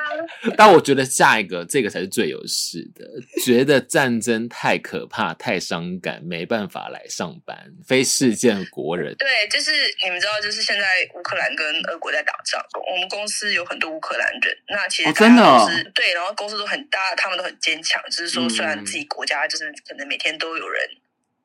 [0.56, 3.06] 但我觉得下一个这个才是最有事的，
[3.44, 7.56] 觉得战争太可怕、太伤感，没办法来上班，
[7.86, 9.14] 非世界国人。
[9.16, 9.70] 对，就是
[10.02, 12.60] 你们知道，就是现在乌克兰跟俄国在打仗，
[12.90, 14.56] 我们公司有很多乌克兰人。
[14.68, 18.02] 那其实真的是对，然后公司都很大，他们都很坚强。
[18.10, 20.82] 只、就是说，虽然自己国家就是可能每天都有人。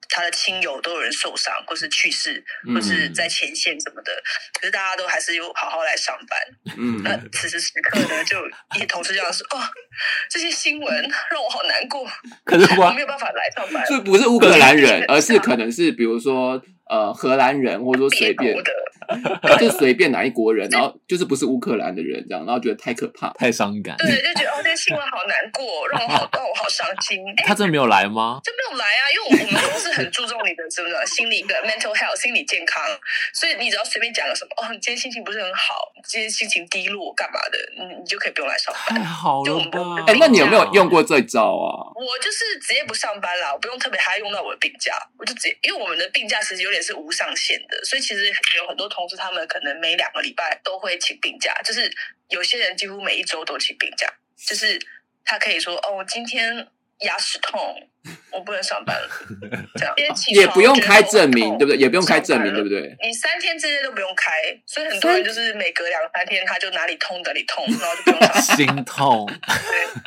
[0.09, 2.43] 他的亲友都有人受伤，或是去世，
[2.73, 4.23] 或是在前线什么的，嗯、
[4.59, 6.39] 可是大家都还是有好好来上班。
[6.77, 8.45] 嗯，那此时此刻呢，就
[8.75, 9.59] 一些同事这样说：“哦，
[10.29, 11.01] 这些新闻
[11.31, 12.05] 让我好难过。”
[12.45, 13.83] 可是我没有办法来上班。
[13.87, 18.63] 这不是乌克兰人， 而是可能是比如说呃荷兰人，或者说随便的。
[19.61, 23.95] 就随便哪一国人，然后就是不是乌克兰的人这样，然后觉得太可怕、太伤感。
[23.97, 27.21] 对，就觉得哦，这个新闻好难过，让我好 让我好伤心。
[27.45, 28.39] 他真的没有来吗？
[28.43, 32.81] 就没有来啊，因为我们公司很注重你的什么心理的 mental health 心理健康，
[33.31, 38.97] 所以你只要随便讲个什么哦，你今天心情不是很好，今天心情低落，干嘛的，你你就可以不用来上班。
[38.97, 40.03] 太好了吧？
[40.07, 41.93] 哎，那你有没有用过这招啊？
[41.93, 49.75] 我就是直接不上班啦，我不用特别还要用到我的病假，我就直接，因为我们的病假其实有点也是无上限的，所以其实有很多同事他们可能。
[49.79, 51.91] 每两个礼拜都会请病假，就是
[52.29, 54.07] 有些人几乎每一周都请病假，
[54.37, 54.79] 就是
[55.23, 56.67] 他可以说：“哦，我今天
[56.99, 57.89] 牙齿痛。”
[58.31, 59.09] 我不能上班了，
[59.75, 59.95] 这样
[60.33, 61.77] 也不用开证明，对不对？
[61.77, 62.95] 也不用开证明，对不对？
[63.01, 64.31] 你三天之内都不用开，
[64.65, 68.43] 所以很多人就是每隔两三天他就哪里痛哪里痛，然后就不用上班。
[68.57, 69.25] 心痛，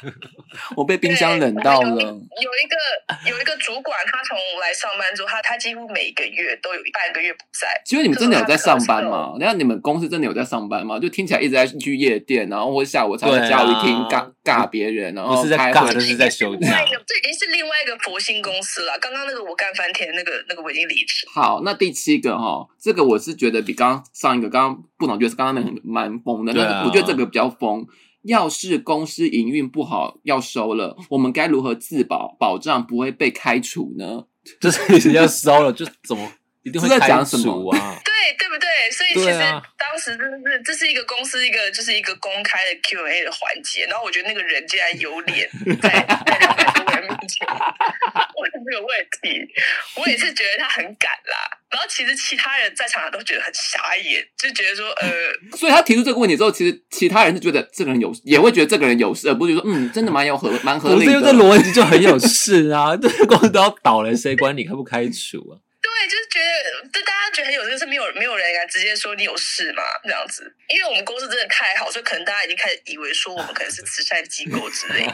[0.02, 0.12] 对，
[0.76, 1.90] 我被冰箱冷到了。
[1.90, 7.68] 有一个有一个主管，他从来上班之后，他他几乎每一个月都有半个月不在。
[7.84, 9.34] 其实你们真的有在上班吗？
[9.40, 10.98] 那你们公司真的有在上班吗？
[11.00, 16.84] 就听起来一直在去夜店，然后或下午才会加一厅尬尬别人，然后不是在尬，就是在休假。
[17.06, 17.87] 这已经是另外一个。
[17.98, 21.26] 佛心公司了，刚刚那个我干翻天，那个那个我已经离职。
[21.32, 26.52] 好，那第七个哈，这个我是觉得比刚刚上一个，刚刚不懂，觉得是刚刚那个蛮疯的。
[26.52, 27.86] 那我觉得这个比较疯。
[28.24, 34.24] 要是公司营运不好要收了，我们该如何自保，保障不会被开除呢？
[34.60, 36.28] 就是要收了，就怎么
[36.64, 37.96] 一定会开除啊？
[38.18, 38.68] 对对不对？
[38.90, 39.38] 所以其实
[39.76, 45.48] 当时真的是这是一个公司一个就是一个公开的 Q&A 的环节，然后我觉得那个人竟然有脸
[45.80, 45.88] 在
[46.26, 49.46] 在两百多人面前问这个问题，
[49.96, 51.56] 我也是觉得他很敢啦。
[51.70, 55.08] 然后其实其他人在场的都觉得很傻眼，就觉得说呃，
[55.56, 61.12] 所以他提出这个问题之后，其实其他人是觉得这个人有也会觉得这个人有事，而不是说嗯，真的蛮有合蛮合理的。
[61.20, 65.60] 这逻辑就很有事啊，这个公司都要倒了，谁管你开不开除啊？
[65.98, 70.54] 对，就是觉得，就大家觉得很有，就是没有没有人敢直接说你有事嘛，这样子。
[70.68, 75.12] 因为我们公司真的太好，所以可能大家已经开始以为说我们可能是慈善机构之类的。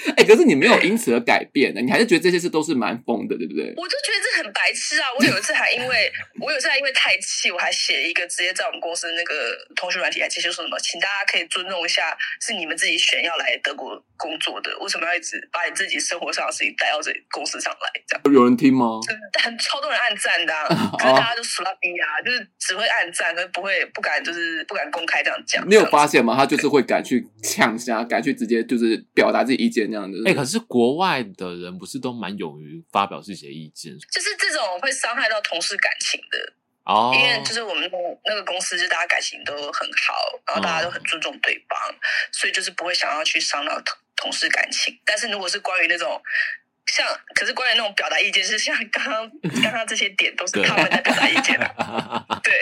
[0.16, 1.80] 哎、欸，可是你没有因此而改变呢？
[1.80, 3.72] 你还是觉得这些事都是蛮疯的，对不对？
[3.76, 5.06] 我就觉得这很白痴啊！
[5.18, 18.00] 我有一次还因为，我有一次还因为太气，我还写一个直接在我们公司那个通讯软体还直接说什么，请大家可以尊重一下，是你们自己选要来德国工作的，为什么要一直把你自己生活上的事情带到这公司上来？
[18.06, 19.00] 这样有人听吗？
[19.42, 20.66] 很超多人按赞的、啊，
[20.98, 25.68] 可是大家都死拉逼啊，就是只会按赞，可是不会不敢，就是不敢公开这样讲。
[25.68, 26.36] 你有发现吗？
[26.36, 30.16] 他就是会敢去呛声，敢去直接就是表达自己意见那样的。
[30.24, 33.98] 哎、欸，可是国外的人不是都蛮勇于发表自己的意见？
[34.10, 36.52] 就是这种会伤害到同事感情的
[36.84, 37.90] 哦，因为就是我们
[38.24, 40.14] 那个公司，就大家感情都很好，
[40.46, 41.94] 然后大家都很尊重对方，哦、
[42.32, 44.98] 所以就是不会想要去伤到同同事感情。
[45.04, 46.20] 但是如果是关于那种。
[46.86, 49.30] 像，可是关于那种表达意见，是像刚刚
[49.62, 51.68] 刚刚这些点都是他们在表达意见的，
[52.42, 52.52] 对，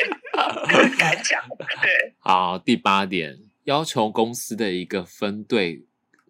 [0.98, 1.42] 敢讲，
[1.80, 2.12] 对。
[2.20, 5.82] 好，第八点，要求公司的一个分队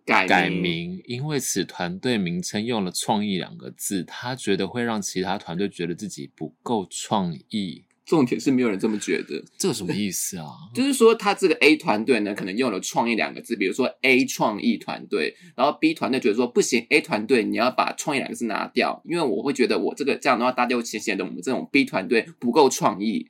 [0.09, 7.85] 改名，改名，因为此团队名称用了“创意”两个字，他觉得会让其他团队觉得自己不够创意。
[8.07, 10.47] 重点是没有人这么觉得，这什么意思啊？
[10.75, 23.29] 就是说，他这个 A 团队呢，可能用了“创意”两个字，比如说 A 创意团队，然后 B 团队觉得说不行，A 团队你要把“创意”两个字拿掉，因为我会觉得我这个这样的话，大家会显显得我们这种 B 团队不够创意。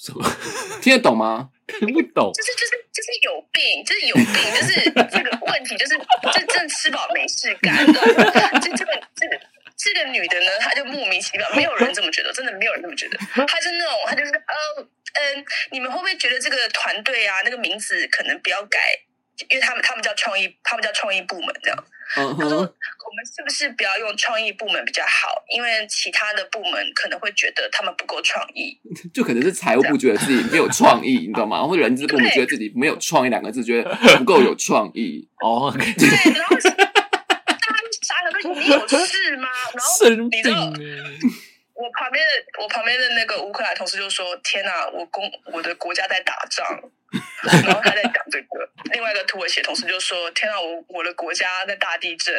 [0.00, 0.24] 什么？
[0.80, 1.50] 听得懂吗？
[1.66, 2.32] 听不懂。
[2.32, 4.24] 就是就是就是有病，就是有病，
[4.54, 5.98] 就是这个问题，就是
[6.32, 7.92] 这真的吃饱没事干的，
[8.60, 9.40] 就这个这个。
[9.82, 13.16] 这个女的呢，她就莫名其妙，没有人这么觉得，真的没有人这么觉得。
[13.46, 18.78] 她是那种，她就是，呃，嗯，你们会不会觉得这个团队啊，那个名字可能不要改，
[19.48, 21.84] 因为他们他们叫创意，他们叫创意部门这样。
[22.16, 22.34] Uh.
[22.36, 22.64] 她说，我
[23.14, 25.42] 们是不是不要用创意部门比较好？
[25.48, 28.78] 因为其他的部门可能会觉得他们不够创意。
[29.14, 31.62] 就可能是财务部觉得自己没有创意，你知道吗？
[31.62, 35.28] 或者人资部门觉得自己没有创意两个字，觉得不够有创意。
[35.44, 36.56] 哦，对，然后。
[38.42, 39.48] 你有事吗？
[39.74, 40.56] 然后你知道，
[41.76, 46.66] 我旁边的我旁边的那个乌克兰同事就说：“天哪，我公我的国家在打仗。”
[47.64, 48.70] 然后他在讲这个。
[48.92, 52.34] 另外一个土耳其同事就说：“天啊，我我的国家在大地震。”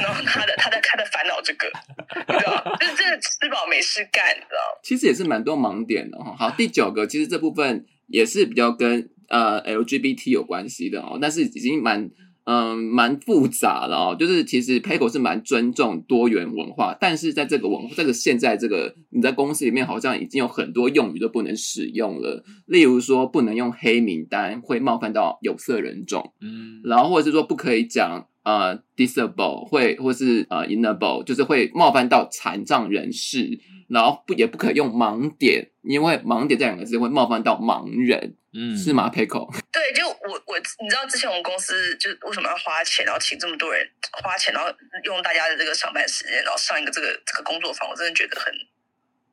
[0.00, 1.66] 然后他的他在他在烦恼这个，
[2.14, 4.80] 你知道， 就是真的吃饱没事干，你知道。
[4.82, 6.36] 其实也是蛮多盲点的哈。
[6.38, 12.10] 好，第九个，其实这部分也是比较跟呃 LGBT 有关系的哦，但是已经蛮。
[12.50, 14.16] 嗯，蛮复杂的哦。
[14.18, 22.42] 就是其实 Paycor 是蛮尊重多元文化，但是在这个文化，这个现在这个你在公司里面好像已经有很多用语都不能使用了。
[22.64, 26.32] 例如说，不能用黑名单，会冒犯到有色人种。
[26.40, 33.60] 嗯，然后或者是说不可以讲呃 disable，会或是呃 enable，就是会冒犯到残障人士。
[33.88, 38.36] 然后不也不可以用盲点，因为盲点这两个字会冒犯到盲人。
[38.54, 39.44] 嗯，是吗？Paycor？
[39.70, 43.86] 对，就我我，你知道之前我们公司就为什么要花钱，然后请这么多人
[44.22, 44.72] 花钱，然后
[45.04, 48.50] 用大家的这个上班时间，然后上一个这个这个工作坊，我真的觉得很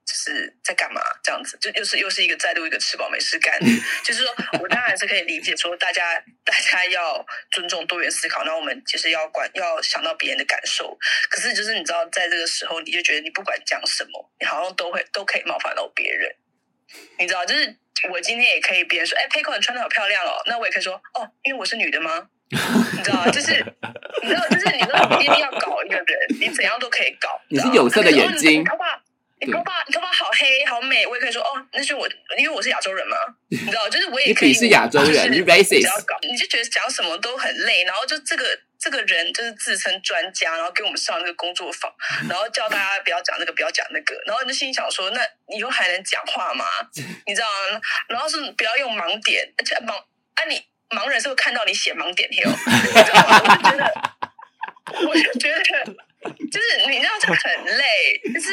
[0.06, 3.60] 就是在干嘛这样子，就又是又是一个再度一个吃饱没事干。
[4.04, 10.98] 就是说我当然是可以理解说大家大家要尊重多元思考，那我们其实要管要想到别人的感受。
[11.30, 16.36] 可是就是你知道，在这个时候，你就觉得你不管讲什么，你好像都会都可以冒犯到别人。
[17.20, 17.76] 你知道，就是。
[18.12, 22.28] 我今天也可以，别人说，哎，Paycor 你穿的好漂亮哦，那我也可以说，哦，因为我是女的吗？
[22.52, 23.54] 你知道，就是，
[24.22, 26.06] 你知道，就是你知道，你一定要搞一个人，
[26.40, 27.42] 你怎样都可以搞。
[27.50, 28.64] 你是有色的眼睛，你
[29.42, 32.08] 你头发，你头发好黑好美，我也可以说，哦，那是我，
[32.38, 33.18] 因为我是亚洲人嘛，
[33.50, 35.88] 你知道，就是我也可以是亚洲人， 你 racist，
[36.22, 38.46] 你就觉得讲什么都很累，然后就这个。
[38.78, 41.92] 这个人就是自称专家，然后给我们上那个工作坊，
[42.30, 46.66] 然后叫大家不要讲那个，不要讲那个，然后你就心里想说，那以后还能讲话吗？
[47.26, 47.82] 你知道吗？
[48.10, 53.42] 然后是不要用盲点，而且盲啊，你盲人是会看到你写盲点哟，你知道吗？
[53.42, 53.94] 我就觉得，
[55.08, 55.96] 我就觉得，
[56.52, 58.52] 就是你知道这很累，就是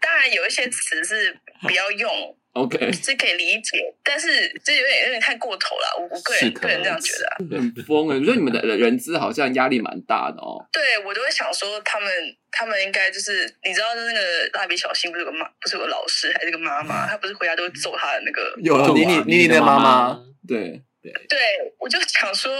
[0.00, 2.36] 当然有一些词是不要用。
[2.56, 5.94] OK，是可以理解，但是这有点有点太过头了。
[6.00, 8.14] 我我个人个人这样觉得、啊，很疯哎！
[8.16, 10.66] 我觉得你们的人资好像压力蛮大的哦。
[10.72, 12.10] 对，我就会想说，他们
[12.50, 21.38] 他们应该就是，你知道，那个蜡笔小新不是有个妈，不是有个老师还是个妈妈，他不是回家都会揍他的那个有妮妮妮妮的妈妈，对对对，
[21.78, 22.50] 我就想说，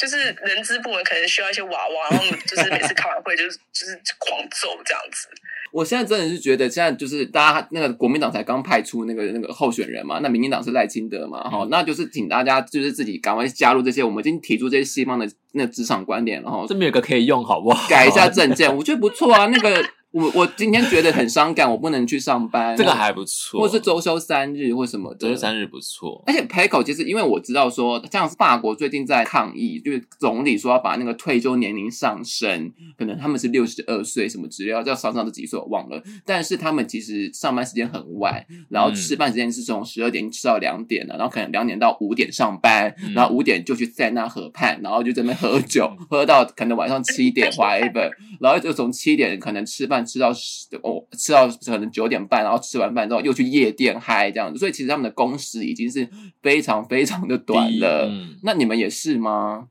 [0.00, 5.28] 就是人资部门可能需要一些娃娃，然后就是每次开完会就是 就是狂揍这样子。
[5.72, 17.86] 我现在真的是觉得，现在就是大家那个国民党才刚派出那个那个候选人嘛，那民进党是赖清德嘛，哈、嗯，那就是请大家就是自己赶快加入这些，我们已经提出这些西方的那个职场观点，了哈这边有个可以用，好不好？
[17.88, 19.84] 改一下证件，我觉得不错啊，那个。
[20.12, 22.76] 我我今天觉得很伤感，我不能去上班。
[22.76, 25.18] 这个还不错，或是周休三日或什么的。
[25.18, 36.02] 周休三日不错，而且 PECO 其实因为我知道说，像法国最近在抗议，就是总理说要把那个退休年龄上升，可能他们是六十二岁什么之类，要上上到几岁我忘了。
[36.24, 50.66] 但是他们其实上班时间很晚，然后吃饭时间是从十二点吃到两点的，然后可能两点到五点上班，然后五点就去塞纳河畔，然后就在那边喝酒， 喝到可能晚上七点 whatever，然后就从七点可能吃饭吃到十。
[50.82, 56.08] 哦，吃到可能九点半，然后吃完饭之后又去夜店嗨这样子，所以其实他们的工时已经是
[56.40, 58.06] 非常非常的短了。
[58.08, 59.68] 嗯，那你们也是吗？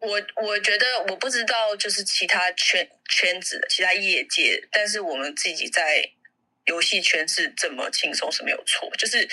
[0.00, 0.10] 我
[0.44, 6.10] 我觉得我不知道，就是其他圈圈子的其他业界，但是我们自己在
[6.66, 9.28] 游戏圈是这么轻松是没有错，就是。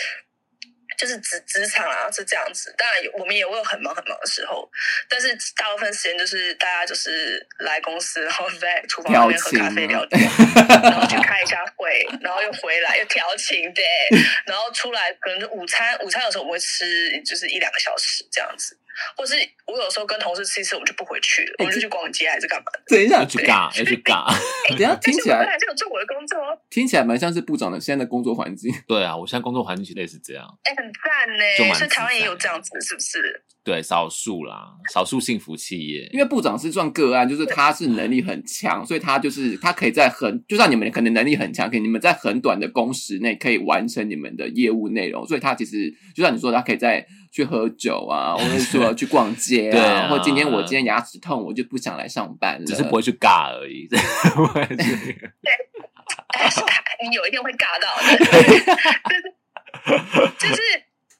[1.01, 2.71] 就是职职场啊，是这样子。
[2.77, 4.69] 当然，我们也会有很忙很忙的时候，
[5.09, 10.21] 但是大部分时间就是大家就是来公司，然后在厨房里面喝咖啡聊天，
[10.67, 13.83] 然后去开一下会，然后又回来又调情，对，
[14.45, 18.77] 然后出来可能午餐，午餐有时候我们会吃，就是一两个小时这样子。
[19.15, 19.35] 或是
[19.67, 22.65] 我有时候跟同事吃一次，我们就不回去了，我们就去逛街还是干嘛？
[22.87, 24.25] 等一下去尬，要去尬。
[24.69, 26.37] 等下听起来还是有做我的工作，
[26.69, 28.73] 听起来蛮像是部长的现在的工作环境。
[28.87, 30.45] 对啊，我现在工作环境类似这样。
[30.63, 33.43] 哎，很赞呢，所以台湾也有这样子，是不是？
[33.63, 36.09] 对，少数啦，少数幸福企业。
[36.11, 47.05] 因为部长是算个案，就是他是能力很强，所以他就是他可以在很，就算你们可能能力很强，可以你们在很短的工时内可以完成你们的业务内容，所以他其实就像你说，他可以在。
[47.31, 53.87] 去喝酒啊， 或者说去逛街啊，对啊，或今天我今天牙齿痛，我就不想来上班了，只是不会去尬而已。
[53.87, 53.97] 对，
[57.07, 58.17] 你有一天会尬到的。
[60.37, 60.61] 就是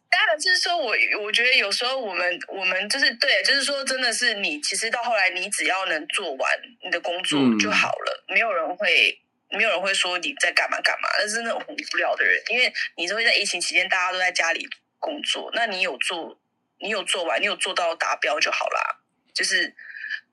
[0.10, 0.94] 当然就是说我
[1.24, 6.52] 我觉得有时候我们我们就是对，就是说真的是你其实到后来你只要能做完
[6.84, 9.18] 你的工作就好了，嗯、没有人会
[9.50, 14.68] 没有人会说你在干嘛干嘛，那是那种很无聊的人，因为你是会在疫情期间大家都在家里。
[15.02, 16.40] 工作，那你有做，
[16.80, 19.02] 你有做完，你有做到达标就好啦。
[19.34, 19.74] 就是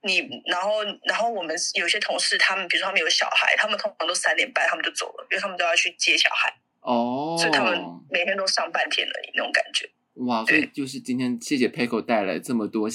[0.03, 6.53] 你，然后，然后我们有些同事，他们比如说他们有小孩，他们通常都三点半他们就走了，因为他们都要去接小孩。
[6.81, 7.77] 哦，所以他们
[8.09, 9.89] 每天都上半天而已，那种感觉。
[10.25, 12.89] 哇，所以就是今天谢谢 Paco 带来这么多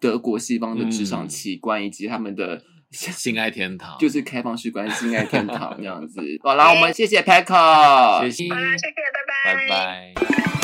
[0.00, 6.20] 德国西方的职场奇观，嗯、以及他们的 性爱天堂，就是开放式关系性爱天堂这样子。
[6.42, 8.94] 好啦，我们谢谢 Paco，谢谢，好啦，谢谢，
[9.44, 10.57] 拜拜，拜拜。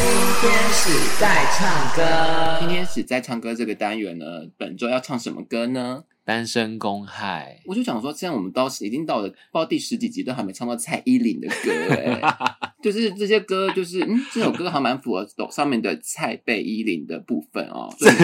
[0.00, 2.56] 今天是在唱歌。
[2.60, 4.24] 今天是在唱歌这个单元呢，
[4.56, 6.04] 本周要唱什么歌呢？
[6.24, 7.60] 单身公害。
[7.66, 17.92] 我就想说，现在我们到已经到了，不知道第十几集都还没唱到蔡依林的歌， 哎，就是这些歌，就是嗯，这首歌还蛮符合上面的蔡贝依林的部分哦。
[17.98, 18.14] 所以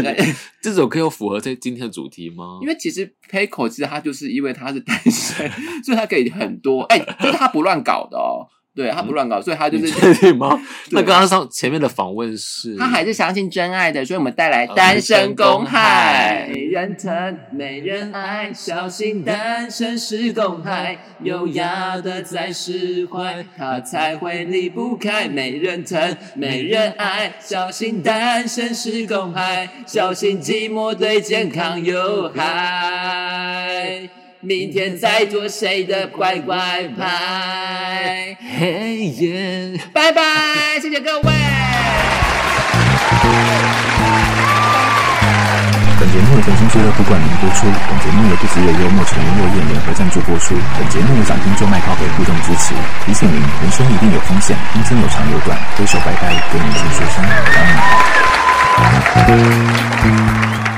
[0.62, 2.59] 这首歌有符合这今天的主题吗？
[2.62, 5.51] 因为其实 Paco 其实他就是因为他是单身，
[5.85, 8.49] 所以他可以很多，哎，就是他不乱搞的哦。
[8.77, 10.61] 对，他不乱搞，所以他就是确定吗？
[10.93, 16.47] 那刚刚上前面的访问是，他还是相信真爱的，所以我们带来单身公害。
[16.53, 20.99] 没人疼，没人爱，小心单身是公害。
[21.22, 25.27] 优雅的在释怀，他才会离不开。
[25.27, 34.11] 没人疼，没人爱，小心单身是公害，小心寂寞对健康有害。
[34.47, 38.37] 明天再做谁的乖乖牌？
[38.57, 39.75] 嘿耶！
[39.93, 40.23] 拜拜，
[40.81, 41.33] 谢谢各位。
[45.99, 47.67] 本节目由甜心俱乐部冠名播出。
[47.67, 50.55] 本节目由不只有幽默成员落叶联合赞助播出。
[50.79, 52.73] 本节目由掌听做麦靠北互动支持。
[53.05, 57.35] 提醒您，人生一定有风险，人生有长有短，挥手拜拜，跟年轻说声晚
[60.71, 60.76] 安。